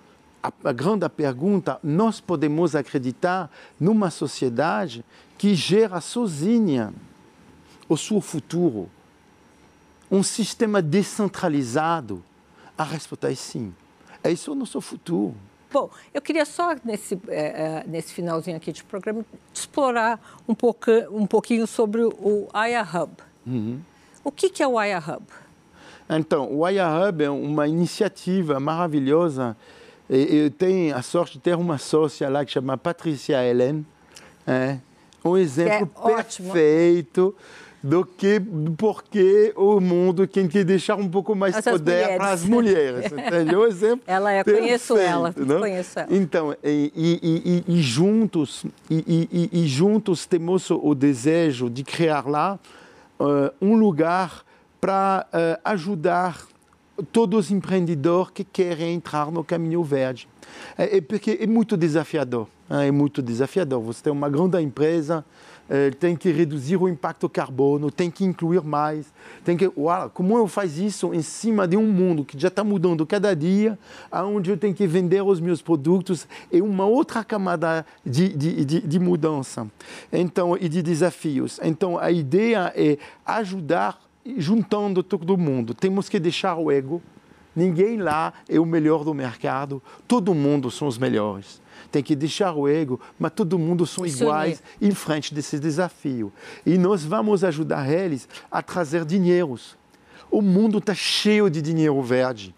a, 0.64 0.72
grande 0.72 1.08
pergunta: 1.08 1.78
nós 1.82 2.20
podemos 2.20 2.74
acreditar 2.74 3.50
numa 3.78 4.10
sociedade 4.10 5.04
que 5.38 5.54
gera 5.54 6.00
sozinha 6.00 6.92
o 7.88 7.96
seu 7.96 8.20
futuro 8.20 8.88
um 10.10 10.22
sistema 10.22 10.80
descentralizado, 10.80 12.22
a 12.76 12.84
resposta 12.84 13.30
é 13.30 13.34
sim. 13.34 13.74
É 14.22 14.30
isso 14.30 14.52
o 14.52 14.54
nosso 14.54 14.80
futuro. 14.80 15.34
Bom, 15.72 15.90
eu 16.12 16.22
queria 16.22 16.44
só, 16.44 16.76
nesse, 16.84 17.18
é, 17.26 17.82
nesse 17.86 18.12
finalzinho 18.12 18.56
aqui 18.56 18.72
de 18.72 18.84
programa, 18.84 19.24
explorar 19.52 20.20
um, 20.46 20.54
pouco, 20.54 20.90
um 21.10 21.26
pouquinho 21.26 21.66
sobre 21.66 22.02
o 22.04 22.48
Aya 22.52 22.82
Hub. 22.82 23.12
Uhum. 23.44 23.80
O 24.22 24.30
que, 24.30 24.48
que 24.48 24.62
é 24.62 24.68
o 24.68 24.78
Aya 24.78 24.98
Hub? 24.98 25.24
Então, 26.08 26.48
o 26.52 26.64
Aya 26.64 26.86
Hub 26.88 27.24
é 27.24 27.30
uma 27.30 27.66
iniciativa 27.66 28.60
maravilhosa. 28.60 29.56
Eu 30.08 30.50
tenho 30.50 30.94
a 30.96 31.02
sorte 31.02 31.34
de 31.34 31.40
ter 31.40 31.56
uma 31.56 31.78
sócia 31.78 32.28
lá 32.28 32.44
que 32.44 32.52
chama 32.52 32.76
Patrícia 32.76 33.42
Helen. 33.42 33.84
É 34.46 34.76
um 35.24 35.36
exemplo 35.36 35.90
é 36.04 36.16
perfeito 36.16 37.34
do 37.82 38.04
que 38.04 38.40
porque 38.78 39.52
o 39.56 39.78
mundo 39.80 40.26
tem 40.26 40.48
que 40.48 40.64
deixar 40.64 40.96
um 40.96 41.08
pouco 41.08 41.34
mais 41.34 41.56
Essas 41.56 41.72
poder 41.72 42.16
para 42.16 42.30
as 42.30 42.44
mulheres, 42.44 43.12
entendeu? 43.12 43.60
O 43.60 43.66
exemplo 43.66 44.04
ela 44.08 44.32
é, 44.32 44.42
perfeito, 44.42 44.64
conheço 44.64 44.96
ela, 44.96 45.34
não? 45.36 45.60
conheço 45.60 45.98
ela. 45.98 46.08
Então, 46.10 46.56
e, 46.64 46.92
e, 46.94 47.64
e, 47.68 47.74
e 47.74 47.82
juntos, 47.82 48.64
e, 48.90 49.66
juntos 49.66 50.24
temos 50.24 50.70
o 50.70 50.94
desejo 50.94 51.68
de 51.68 51.84
criar 51.84 52.26
lá 52.26 52.58
uh, 53.20 53.52
um 53.60 53.76
lugar 53.76 54.44
para 54.80 55.26
uh, 55.28 55.60
ajudar 55.64 56.46
todos 57.12 57.46
os 57.46 57.50
empreendedores 57.50 58.30
que 58.32 58.44
querem 58.44 58.94
entrar 58.94 59.30
no 59.30 59.42
caminho 59.42 59.82
verde. 59.82 60.28
É, 60.76 60.98
é 60.98 61.00
porque 61.00 61.38
é 61.40 61.46
muito 61.46 61.76
desafiador, 61.76 62.48
é 62.68 62.90
muito 62.90 63.22
desafiador. 63.22 63.82
Você 63.82 64.02
tem 64.02 64.12
uma 64.12 64.28
grande 64.28 64.60
empresa 64.60 65.24
é, 65.68 65.90
tem 65.90 66.14
que 66.16 66.30
reduzir 66.30 66.76
o 66.76 66.88
impacto 66.88 67.28
carbono, 67.28 67.90
tem 67.90 68.10
que 68.10 68.24
incluir 68.24 68.62
mais, 68.62 69.12
tem 69.44 69.56
que, 69.56 69.70
uau, 69.76 70.10
como 70.10 70.36
eu 70.36 70.46
faço 70.46 70.82
isso 70.82 71.14
em 71.14 71.22
cima 71.22 71.66
de 71.66 71.76
um 71.76 71.86
mundo 71.86 72.24
que 72.24 72.38
já 72.38 72.48
está 72.48 72.62
mudando 72.62 73.06
cada 73.06 73.34
dia, 73.34 73.78
aonde 74.10 74.50
eu 74.50 74.56
tenho 74.56 74.74
que 74.74 74.86
vender 74.86 75.22
os 75.22 75.40
meus 75.40 75.62
produtos, 75.62 76.26
é 76.52 76.62
uma 76.62 76.84
outra 76.84 77.24
camada 77.24 77.86
de, 78.04 78.28
de, 78.28 78.64
de, 78.64 78.80
de 78.80 78.98
mudança, 78.98 79.66
então 80.12 80.56
e 80.58 80.68
de 80.68 80.82
desafios. 80.82 81.58
Então 81.62 81.98
a 81.98 82.10
ideia 82.10 82.72
é 82.76 82.98
ajudar 83.24 83.98
juntando 84.36 85.02
todo 85.02 85.36
mundo. 85.36 85.74
Temos 85.74 86.08
que 86.08 86.18
deixar 86.18 86.56
o 86.56 86.70
ego. 86.70 87.02
Ninguém 87.54 87.98
lá 87.98 88.32
é 88.48 88.58
o 88.58 88.66
melhor 88.66 89.04
do 89.04 89.14
mercado. 89.14 89.82
Todo 90.08 90.34
mundo 90.34 90.70
são 90.70 90.88
os 90.88 90.98
melhores 90.98 91.62
tem 91.94 92.02
que 92.02 92.16
deixar 92.16 92.52
o 92.54 92.68
ego, 92.68 93.00
mas 93.16 93.30
todo 93.30 93.56
mundo 93.56 93.86
são 93.86 94.04
iguais 94.04 94.60
em 94.82 94.90
frente 94.90 95.32
desse 95.32 95.60
desafio. 95.60 96.32
E 96.66 96.76
nós 96.76 97.04
vamos 97.04 97.44
ajudar 97.44 97.88
eles 97.88 98.28
a 98.50 98.60
trazer 98.60 99.04
dinheiros. 99.04 99.76
O 100.28 100.42
mundo 100.42 100.78
está 100.78 100.92
cheio 100.92 101.48
de 101.48 101.62
dinheiro 101.62 102.02
verde. 102.02 102.52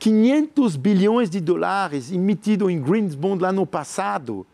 500 0.00 0.74
bilhões 0.74 1.30
de 1.30 1.40
dólares 1.40 2.10
emitidos 2.10 2.68
em 2.68 2.80
Green 2.80 3.06
Bond 3.08 3.40
lá 3.40 3.52
no 3.52 3.64
passado. 3.64 4.44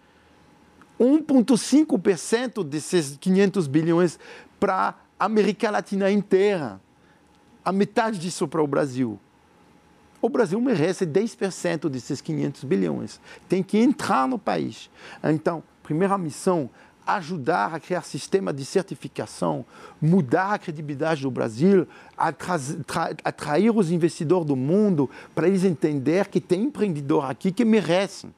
1,5% 1.01 2.63
desses 2.63 3.17
500 3.19 3.67
bilhões 3.67 4.19
para 4.61 4.95
a 5.23 5.27
América 5.27 5.71
Latina 5.71 6.11
inteira. 6.11 6.81
A 7.65 7.71
metade 7.71 8.19
disso 8.19 8.49
para 8.49 8.61
o 8.61 8.67
Brasil. 8.67 9.21
O 10.21 10.29
Brasil 10.29 10.61
merece 10.61 11.07
10% 11.07 11.89
desses 11.89 12.21
500 12.21 12.65
bilhões. 12.65 13.21
Tem 13.49 13.63
que 13.63 13.79
entrar 13.79 14.27
no 14.27 14.37
país. 14.37 14.91
Então, 15.23 15.63
primeira 15.81 16.19
missão, 16.19 16.69
ajudar 17.07 17.73
a 17.73 17.79
criar 17.79 18.03
sistema 18.03 18.53
de 18.53 18.65
certificação, 18.65 19.65
mudar 20.01 20.55
a 20.55 20.59
credibilidade 20.59 21.23
do 21.23 21.31
Brasil, 21.31 21.87
atrair 23.25 23.71
os 23.71 23.93
investidores 23.93 24.45
do 24.45 24.57
mundo 24.57 25.09
para 25.37 25.47
eles 25.47 25.63
entenderem 25.63 26.33
que 26.33 26.41
tem 26.41 26.65
empreendedor 26.65 27.31
aqui 27.31 27.53
que 27.53 27.65
merecem. 27.65 28.35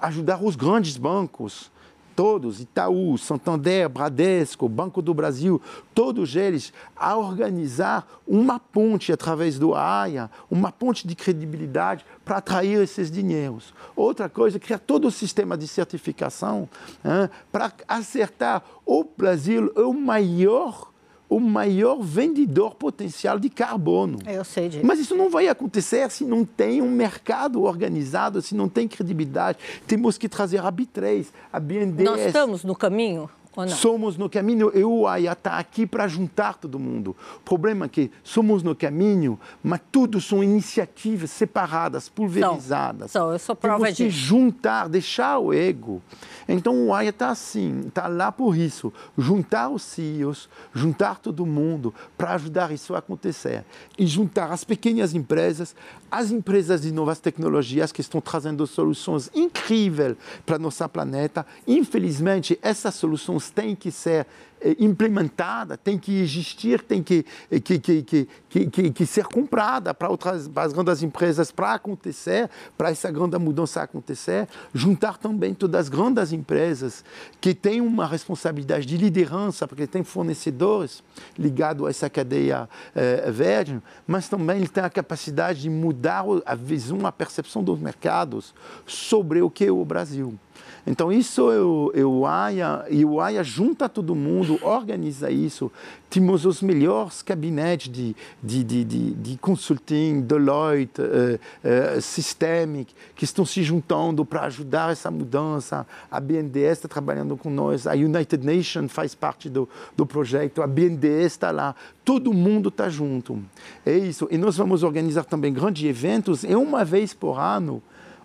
Ajudar 0.00 0.42
os 0.42 0.56
grandes 0.56 0.96
bancos, 0.96 1.70
todos, 2.16 2.60
Itaú, 2.60 3.18
Santander, 3.18 3.90
Bradesco, 3.90 4.68
Banco 4.68 5.02
do 5.02 5.12
Brasil, 5.12 5.60
todos 5.94 6.34
eles, 6.34 6.72
a 6.96 7.14
organizar 7.14 8.08
uma 8.26 8.58
ponte 8.58 9.12
através 9.12 9.58
do 9.58 9.74
AIA, 9.74 10.30
uma 10.50 10.72
ponte 10.72 11.06
de 11.06 11.14
credibilidade 11.14 12.04
para 12.24 12.38
atrair 12.38 12.82
esses 12.82 13.10
dinheiros. 13.10 13.74
Outra 13.94 14.30
coisa, 14.30 14.58
criar 14.58 14.78
todo 14.78 15.06
o 15.06 15.10
sistema 15.10 15.58
de 15.58 15.68
certificação 15.68 16.66
hein, 17.04 17.28
para 17.52 17.70
acertar. 17.86 18.64
O 18.86 19.04
Brasil 19.04 19.70
é 19.76 19.82
o 19.82 19.92
maior 19.92 20.90
o 21.28 21.40
maior 21.40 22.00
vendedor 22.00 22.74
potencial 22.74 23.38
de 23.38 23.50
carbono. 23.50 24.18
Eu 24.26 24.44
sei 24.44 24.68
disso. 24.68 24.86
Mas 24.86 24.98
isso 24.98 25.14
não 25.14 25.28
vai 25.28 25.48
acontecer 25.48 26.10
se 26.10 26.24
não 26.24 26.44
tem 26.44 26.80
um 26.80 26.90
mercado 26.90 27.62
organizado, 27.62 28.40
se 28.40 28.54
não 28.54 28.68
tem 28.68 28.86
credibilidade. 28.86 29.58
Temos 29.86 30.16
que 30.16 30.28
trazer 30.28 30.58
a 30.58 30.70
B3, 30.70 31.26
a 31.52 31.58
BNDES. 31.58 32.04
Nós 32.04 32.20
estamos 32.20 32.64
no 32.64 32.74
caminho? 32.74 33.28
Somos 33.68 34.16
no 34.16 34.28
caminho 34.28 34.70
e 34.74 34.84
o 34.84 35.06
AIA 35.06 35.32
está 35.32 35.58
aqui 35.58 35.86
para 35.86 36.06
juntar 36.06 36.54
todo 36.54 36.78
mundo. 36.78 37.16
O 37.36 37.40
problema 37.40 37.86
é 37.86 37.88
que 37.88 38.10
somos 38.22 38.62
no 38.62 38.74
caminho, 38.74 39.38
mas 39.62 39.80
tudo 39.90 40.20
são 40.20 40.42
iniciativas 40.42 41.30
separadas, 41.30 42.08
pulverizadas. 42.08 43.10
São, 43.10 43.32
eu 43.32 43.38
sou 43.38 43.56
prova 43.56 43.90
que 43.90 44.10
juntar, 44.10 44.88
deixar 44.88 45.38
o 45.38 45.52
ego. 45.52 46.02
Então 46.48 46.86
o 46.86 46.94
AIA 46.94 47.10
está 47.10 47.30
assim, 47.30 47.80
está 47.86 48.06
lá 48.06 48.30
por 48.30 48.56
isso, 48.56 48.92
juntar 49.16 49.68
os 49.68 49.82
CEOs, 49.82 50.48
juntar 50.72 51.18
todo 51.18 51.46
mundo 51.46 51.94
para 52.16 52.34
ajudar 52.34 52.70
isso 52.70 52.94
a 52.94 52.98
acontecer. 52.98 53.64
E 53.98 54.06
juntar 54.06 54.52
as 54.52 54.64
pequenas 54.64 55.14
empresas, 55.14 55.74
as 56.10 56.30
empresas 56.30 56.82
de 56.82 56.92
novas 56.92 57.18
tecnologias 57.18 57.90
que 57.90 58.00
estão 58.00 58.20
trazendo 58.20 58.66
soluções 58.66 59.30
incríveis 59.34 60.16
para 60.44 60.58
nosso 60.58 60.86
planeta. 60.88 61.46
Infelizmente, 61.66 62.58
essas 62.62 62.94
soluções 62.94 63.45
têm 63.50 63.74
que 63.74 63.90
ser 63.90 64.26
eh, 64.58 64.74
implementada, 64.78 65.76
tem 65.76 65.98
que 65.98 66.18
existir, 66.20 66.80
tem 66.82 67.02
que, 67.02 67.26
eh, 67.50 67.60
que, 67.60 67.78
que, 67.78 68.02
que, 68.02 68.26
que, 68.48 68.90
que 68.90 69.06
ser 69.06 69.26
comprada 69.26 69.92
para 69.92 70.08
outras 70.08 70.48
para 70.48 70.62
as 70.62 70.72
grandes 70.72 71.02
empresas 71.02 71.52
para 71.52 71.74
acontecer, 71.74 72.48
para 72.76 72.90
essa 72.90 73.10
grande 73.10 73.36
mudança 73.38 73.82
acontecer, 73.82 74.48
juntar 74.72 75.18
também 75.18 75.52
todas 75.52 75.82
as 75.82 75.88
grandes 75.90 76.32
empresas 76.32 77.04
que 77.38 77.54
têm 77.54 77.82
uma 77.82 78.06
responsabilidade 78.06 78.86
de 78.86 78.96
liderança, 78.96 79.68
porque 79.68 79.86
tem 79.86 80.02
fornecedores 80.02 81.02
ligados 81.38 81.86
a 81.86 81.90
essa 81.90 82.08
cadeia 82.08 82.66
eh, 82.94 83.30
verde, 83.30 83.82
mas 84.06 84.26
também 84.26 84.56
ele 84.56 84.68
tem 84.68 84.82
a 84.82 84.90
capacidade 84.90 85.60
de 85.60 85.70
mudar 85.70 86.24
a 86.46 86.54
visão, 86.54 87.06
a 87.06 87.12
percepção 87.12 87.62
dos 87.62 87.78
mercados 87.78 88.54
sobre 88.86 89.42
o 89.42 89.50
que 89.50 89.66
é 89.66 89.70
o 89.70 89.84
Brasil. 89.84 90.38
Então, 90.86 91.10
isso 91.10 91.50
é 91.50 92.04
o 92.04 92.24
AIA, 92.24 92.84
e 92.88 93.04
o 93.04 93.20
AIA 93.20 93.42
junta 93.42 93.88
todo 93.88 94.14
mundo, 94.14 94.56
organiza 94.62 95.28
isso. 95.28 95.70
Temos 96.08 96.46
os 96.46 96.62
melhores 96.62 97.22
gabinetes 97.22 97.92
de, 97.92 98.14
de, 98.40 98.62
de, 98.62 98.84
de, 98.84 99.10
de 99.14 99.38
consulting, 99.38 100.20
Deloitte, 100.20 101.00
uh, 101.00 101.96
uh, 101.96 102.00
Systemic, 102.00 102.94
que 103.16 103.24
estão 103.24 103.44
se 103.44 103.64
juntando 103.64 104.24
para 104.24 104.42
ajudar 104.42 104.92
essa 104.92 105.10
mudança. 105.10 105.84
A 106.08 106.20
BNDES 106.20 106.78
está 106.78 106.88
trabalhando 106.88 107.36
com 107.36 107.50
nós, 107.50 107.88
a 107.88 107.94
United 107.94 108.46
Nations 108.46 108.92
faz 108.92 109.12
parte 109.12 109.50
do, 109.50 109.68
do 109.96 110.06
projeto, 110.06 110.62
a 110.62 110.68
BNDES 110.68 111.32
está 111.32 111.50
lá. 111.50 111.74
Todo 112.04 112.32
mundo 112.32 112.68
está 112.68 112.88
junto. 112.88 113.42
É 113.84 113.92
isso. 113.92 114.28
E 114.30 114.38
nós 114.38 114.56
vamos 114.56 114.84
organizar 114.84 115.24
também 115.24 115.52
grandes 115.52 115.84
eventos, 115.84 116.44
e 116.44 116.54
uma 116.54 116.84
vez 116.84 117.12
por 117.12 117.40
ano, 117.40 117.82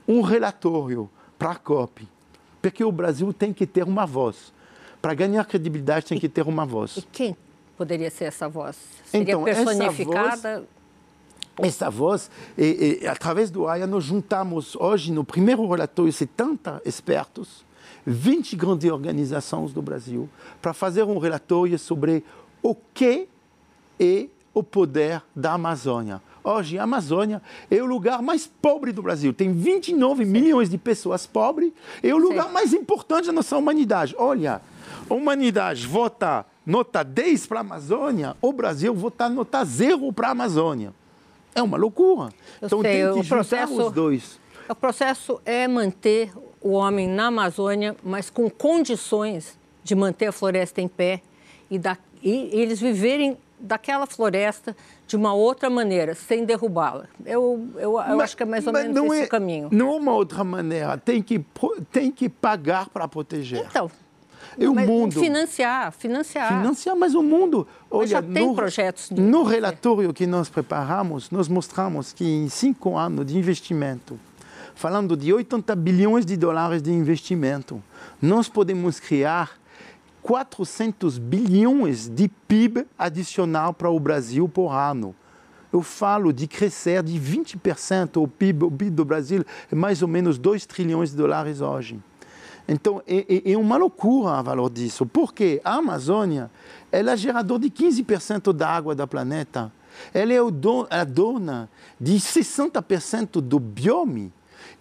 um 0.07 0.21
relatório 0.21 1.09
para 1.39 1.53
a 1.53 1.55
COP 1.55 2.07
porque 2.61 2.83
o 2.83 2.91
Brasil 2.91 3.33
tem 3.33 3.51
que 3.51 3.65
ter 3.65 3.83
uma 3.83 4.05
voz. 4.05 4.53
Para 5.01 5.13
ganhar 5.13 5.43
credibilidade, 5.45 6.05
tem 6.05 6.19
que 6.19 6.29
ter 6.29 6.47
uma 6.47 6.65
voz. 6.65 6.97
E 6.97 7.01
quem 7.01 7.35
poderia 7.75 8.11
ser 8.11 8.25
essa 8.25 8.47
voz? 8.47 8.77
Seria 9.05 9.33
então, 9.33 9.43
personificada? 9.43 10.49
Essa 10.49 10.59
voz, 10.59 11.67
essa 11.67 11.89
voz 11.89 12.31
e, 12.57 12.99
e, 13.01 13.07
através 13.07 13.49
do 13.49 13.67
AIA, 13.67 13.87
nós 13.87 14.03
juntamos 14.03 14.75
hoje, 14.75 15.11
no 15.11 15.23
primeiro 15.23 15.67
relatório, 15.67 16.13
70 16.13 16.81
expertos, 16.85 17.65
20 18.05 18.55
grandes 18.55 18.91
organizações 18.91 19.73
do 19.73 19.81
Brasil, 19.81 20.29
para 20.61 20.73
fazer 20.73 21.03
um 21.03 21.17
relatório 21.17 21.77
sobre 21.79 22.23
o 22.61 22.75
que 22.93 23.27
é 23.99 24.27
o 24.53 24.61
poder 24.61 25.23
da 25.35 25.53
Amazônia 25.53 26.21
Hoje, 26.43 26.77
a 26.77 26.83
Amazônia 26.83 27.41
é 27.69 27.81
o 27.81 27.85
lugar 27.85 28.21
mais 28.21 28.47
pobre 28.47 28.91
do 28.91 29.01
Brasil. 29.01 29.33
Tem 29.33 29.51
29 29.51 30.25
Sim. 30.25 30.31
milhões 30.31 30.69
de 30.69 30.77
pessoas 30.77 31.27
pobres. 31.27 31.71
É 32.01 32.13
o 32.13 32.17
lugar 32.17 32.47
Sim. 32.47 32.53
mais 32.53 32.73
importante 32.73 33.27
da 33.27 33.31
nossa 33.31 33.57
humanidade. 33.57 34.15
Olha, 34.17 34.61
a 35.09 35.13
humanidade 35.13 35.85
vota 35.85 36.45
nota 36.65 37.03
10 37.03 37.47
para 37.47 37.59
a 37.59 37.61
Amazônia, 37.61 38.35
o 38.41 38.53
Brasil 38.53 38.93
vota 38.93 39.27
nota 39.27 39.63
0 39.63 40.11
para 40.13 40.29
a 40.29 40.31
Amazônia. 40.31 40.93
É 41.53 41.61
uma 41.61 41.77
loucura. 41.77 42.31
Eu 42.61 42.67
então 42.67 42.81
sei, 42.81 43.03
tem 43.11 43.21
que 43.21 43.27
processo, 43.27 43.87
os 43.87 43.91
dois. 43.91 44.39
O 44.69 44.75
processo 44.75 45.41
é 45.45 45.67
manter 45.67 46.31
o 46.61 46.71
homem 46.71 47.07
na 47.07 47.27
Amazônia, 47.27 47.95
mas 48.03 48.29
com 48.29 48.49
condições 48.49 49.57
de 49.83 49.95
manter 49.95 50.27
a 50.27 50.31
floresta 50.31 50.79
em 50.79 50.87
pé 50.87 51.21
e, 51.69 51.77
da, 51.77 51.97
e 52.23 52.49
eles 52.53 52.79
viverem 52.79 53.37
daquela 53.59 54.05
floresta 54.05 54.75
de 55.11 55.17
uma 55.17 55.33
outra 55.33 55.69
maneira, 55.69 56.15
sem 56.15 56.45
derrubá-la. 56.45 57.05
Eu, 57.25 57.67
eu, 57.75 57.81
eu 57.81 57.93
mas, 57.93 58.21
acho 58.21 58.37
que 58.37 58.43
é 58.43 58.45
mais 58.45 58.65
ou 58.65 58.71
menos 58.71 58.95
esse 58.95 59.23
é, 59.23 59.25
o 59.25 59.27
caminho. 59.27 59.67
Não 59.69 59.93
é 59.93 59.97
uma 59.97 60.13
outra 60.13 60.41
maneira, 60.41 60.97
tem 60.97 61.21
que, 61.21 61.43
tem 61.91 62.09
que 62.09 62.29
pagar 62.29 62.87
para 62.87 63.05
proteger. 63.09 63.59
Então, 63.59 63.91
e 64.57 64.65
o 64.67 64.73
mundo 64.73 65.19
financiar, 65.19 65.91
financiar. 65.91 66.61
Financiar, 66.61 66.95
mas 66.95 67.13
o 67.13 67.21
mundo, 67.21 67.67
olha, 67.89 68.07
já 68.07 68.21
tem 68.21 68.47
no, 68.47 68.55
projetos. 68.55 69.09
No 69.11 69.43
relatório 69.43 70.13
que 70.13 70.25
nós 70.25 70.47
preparamos, 70.47 71.29
nós 71.29 71.49
mostramos 71.49 72.13
que 72.13 72.23
em 72.23 72.47
cinco 72.47 72.97
anos 72.97 73.25
de 73.25 73.37
investimento, 73.37 74.17
falando 74.73 75.17
de 75.17 75.33
80 75.33 75.75
bilhões 75.75 76.25
de 76.25 76.37
dólares 76.37 76.81
de 76.81 76.91
investimento, 76.91 77.83
nós 78.21 78.47
podemos 78.47 78.97
criar 78.97 79.60
400 80.21 81.17
bilhões 81.17 82.07
de 82.07 82.27
PIB 82.27 82.85
adicional 82.97 83.73
para 83.73 83.89
o 83.89 83.99
Brasil 83.99 84.47
por 84.47 84.71
ano. 84.71 85.15
Eu 85.71 85.81
falo 85.81 86.33
de 86.33 86.47
crescer 86.47 87.01
de 87.01 87.19
20%, 87.19 88.21
o 88.21 88.27
PIB, 88.27 88.65
o 88.65 88.71
PIB 88.71 88.89
do 88.91 89.05
Brasil 89.05 89.45
é 89.71 89.75
mais 89.75 90.01
ou 90.01 90.07
menos 90.07 90.37
2 90.37 90.65
trilhões 90.65 91.11
de 91.11 91.17
dólares 91.17 91.61
hoje. 91.61 91.99
Então, 92.67 93.01
é, 93.07 93.25
é, 93.27 93.51
é 93.53 93.57
uma 93.57 93.77
loucura 93.77 94.39
o 94.39 94.43
valor 94.43 94.69
disso, 94.69 95.05
porque 95.05 95.61
a 95.63 95.75
Amazônia 95.75 96.51
ela 96.91 97.11
é 97.11 97.17
gerador 97.17 97.59
de 97.59 97.69
15% 97.69 98.53
da 98.53 98.69
água 98.69 98.93
do 98.93 99.07
planeta. 99.07 99.71
Ela 100.13 100.33
é 100.33 100.37
a 100.89 101.03
dona 101.03 101.69
de 101.99 102.13
60% 102.13 103.41
do 103.41 103.59
biome. 103.59 104.31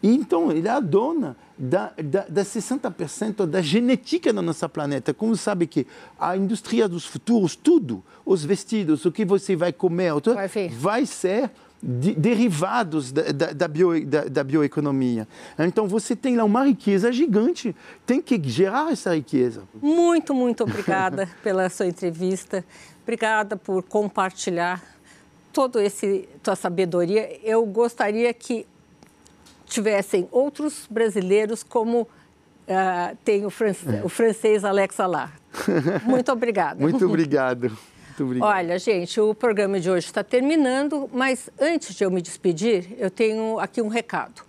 Então, 0.03 0.51
ela 0.51 0.69
é 0.69 0.71
a 0.71 0.81
dona 0.81 1.37
da, 1.59 1.93
da, 2.03 2.25
da 2.29 2.43
60% 2.43 3.45
da 3.47 3.61
genética 3.61 4.33
do 4.33 4.41
nosso 4.41 4.67
planeta. 4.69 5.13
Como 5.13 5.37
sabe 5.37 5.67
que 5.67 5.87
a 6.19 6.37
indústria 6.37 6.89
dos 6.89 7.05
futuros, 7.05 7.55
tudo, 7.55 8.03
os 8.25 8.45
vestidos, 8.45 9.05
o 9.05 9.13
que 9.13 9.25
você 9.25 9.55
vai 9.55 9.73
comer, 9.73 10.13
tudo, 10.21 10.35
vai, 10.35 10.49
vai 10.69 11.07
ser 11.07 11.51
de, 11.83 12.15
derivados 12.15 13.13
da, 13.13 13.33
da, 13.33 13.53
da, 13.53 13.69
bio, 13.69 14.07
da, 14.07 14.25
da, 14.25 14.45
bioeconomia. 14.45 15.27
Então 15.59 15.87
você 15.87 16.15
tem 16.15 16.37
lá 16.37 16.45
uma 16.45 16.65
riqueza 16.65 17.13
gigante, 17.13 17.75
tem 18.07 18.21
que 18.21 18.41
gerar 18.43 18.93
essa 18.93 19.15
riqueza. 19.15 19.63
Muito, 19.81 20.35
muito 20.35 20.65
obrigada 20.65 21.29
pela 21.43 21.69
sua 21.69 21.87
entrevista, 21.87 22.65
obrigada 23.03 23.57
por 23.57 23.83
compartilhar 23.83 24.83
toda 25.53 25.83
essa 25.83 26.55
sabedoria. 26.55 27.39
Eu 27.43 27.65
gostaria 27.65 28.33
que 28.33 28.67
tivessem 29.71 30.29
outros 30.31 30.87
brasileiros 30.91 31.63
como 31.63 32.03
uh, 32.03 33.17
tem 33.25 33.47
o, 33.47 33.51
francês, 33.51 34.05
o 34.05 34.09
francês 34.09 34.65
Alex 34.65 34.99
obrigada. 34.99 35.33
Muito 36.05 36.33
obrigado. 36.33 36.81
Muito 36.81 37.05
obrigado. 37.07 37.71
Olha, 38.43 38.79
gente, 38.79 39.19
o 39.19 39.35
programa 39.35 39.81
de 39.81 39.91
hoje 39.91 40.07
está 40.07 40.23
terminando, 40.23 41.09
mas 41.11 41.49
antes 41.59 41.95
de 41.95 42.05
eu 42.05 42.11
me 42.11 42.21
despedir, 42.21 42.95
eu 42.99 43.11
tenho 43.11 43.59
aqui 43.59 43.81
um 43.81 43.89
recado. 43.89 44.43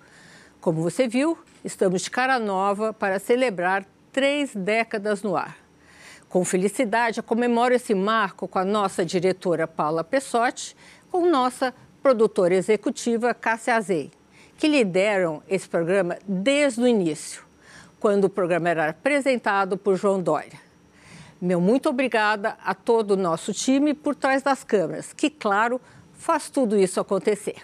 Como 0.60 0.82
você 0.82 1.08
viu, 1.08 1.38
estamos 1.64 2.02
de 2.02 2.12
cara 2.12 2.38
nova 2.38 2.92
para 2.92 3.18
celebrar 3.18 3.86
três 4.12 4.54
décadas 4.54 5.24
no 5.24 5.38
ar. 5.38 5.58
Com 6.28 6.44
felicidade, 6.44 7.20
eu 7.20 7.24
comemoro 7.24 7.74
esse 7.74 7.94
marco 7.94 8.46
com 8.48 8.60
a 8.60 8.66
nossa 8.66 9.06
diretora 9.06 9.68
Paula 9.68 10.04
Pessotti, 10.04 10.76
com 11.10 11.30
nossa 11.30 11.74
produtora 12.02 12.56
executiva 12.56 13.34
Cássia 13.34 13.76
Azei, 13.76 14.12
que 14.62 14.68
lideram 14.68 15.42
esse 15.50 15.68
programa 15.68 16.20
desde 16.28 16.80
o 16.82 16.88
início, 16.88 17.44
quando 18.00 18.26
o 18.26 18.30
programa 18.30 18.70
era 18.70 18.90
apresentado 18.90 19.76
por 19.76 19.96
João 19.96 20.22
Dória. 20.22 20.60
Meu 21.42 21.60
muito 21.60 21.90
obrigada 21.90 22.56
a 22.64 22.76
todo 22.76 23.12
o 23.12 23.18
nosso 23.18 23.54
time 23.54 23.96
por 23.96 24.14
trás 24.14 24.44
das 24.44 24.64
câmeras, 24.64 25.14
que, 25.14 25.32
claro, 25.32 25.82
faz 26.14 26.48
tudo 26.48 26.78
isso 26.78 27.00
acontecer. 27.00 27.56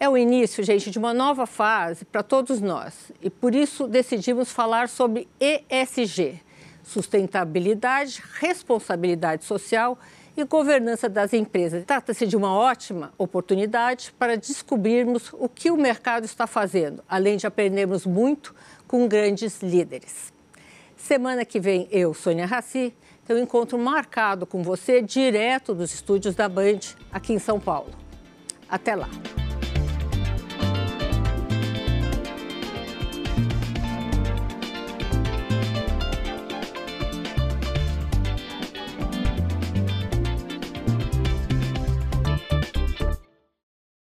É 0.00 0.08
o 0.08 0.16
início, 0.16 0.64
gente, 0.64 0.90
de 0.90 0.98
uma 0.98 1.12
nova 1.12 1.44
fase 1.44 2.06
para 2.06 2.22
todos 2.22 2.62
nós 2.62 3.12
e 3.20 3.28
por 3.28 3.54
isso 3.54 3.86
decidimos 3.86 4.50
falar 4.50 4.88
sobre 4.88 5.28
ESG 5.38 6.40
sustentabilidade, 6.82 8.22
responsabilidade 8.40 9.44
social 9.44 9.98
e 10.40 10.44
governança 10.44 11.08
das 11.08 11.32
empresas. 11.32 11.84
Trata-se 11.84 12.26
de 12.26 12.36
uma 12.36 12.54
ótima 12.54 13.12
oportunidade 13.18 14.14
para 14.18 14.36
descobrirmos 14.36 15.30
o 15.32 15.48
que 15.48 15.70
o 15.70 15.76
mercado 15.76 16.24
está 16.24 16.46
fazendo, 16.46 17.02
além 17.08 17.36
de 17.36 17.46
aprendermos 17.46 18.06
muito 18.06 18.54
com 18.86 19.06
grandes 19.08 19.60
líderes. 19.62 20.32
Semana 20.96 21.44
que 21.44 21.60
vem, 21.60 21.88
eu, 21.90 22.12
Sônia 22.12 22.46
Raci, 22.46 22.94
tenho 23.26 23.38
um 23.38 23.42
encontro 23.42 23.78
marcado 23.78 24.46
com 24.46 24.62
você 24.62 25.02
direto 25.02 25.74
dos 25.74 25.92
estúdios 25.92 26.34
da 26.34 26.48
Band, 26.48 26.80
aqui 27.12 27.32
em 27.32 27.38
São 27.38 27.60
Paulo. 27.60 27.92
Até 28.68 28.94
lá! 28.94 29.08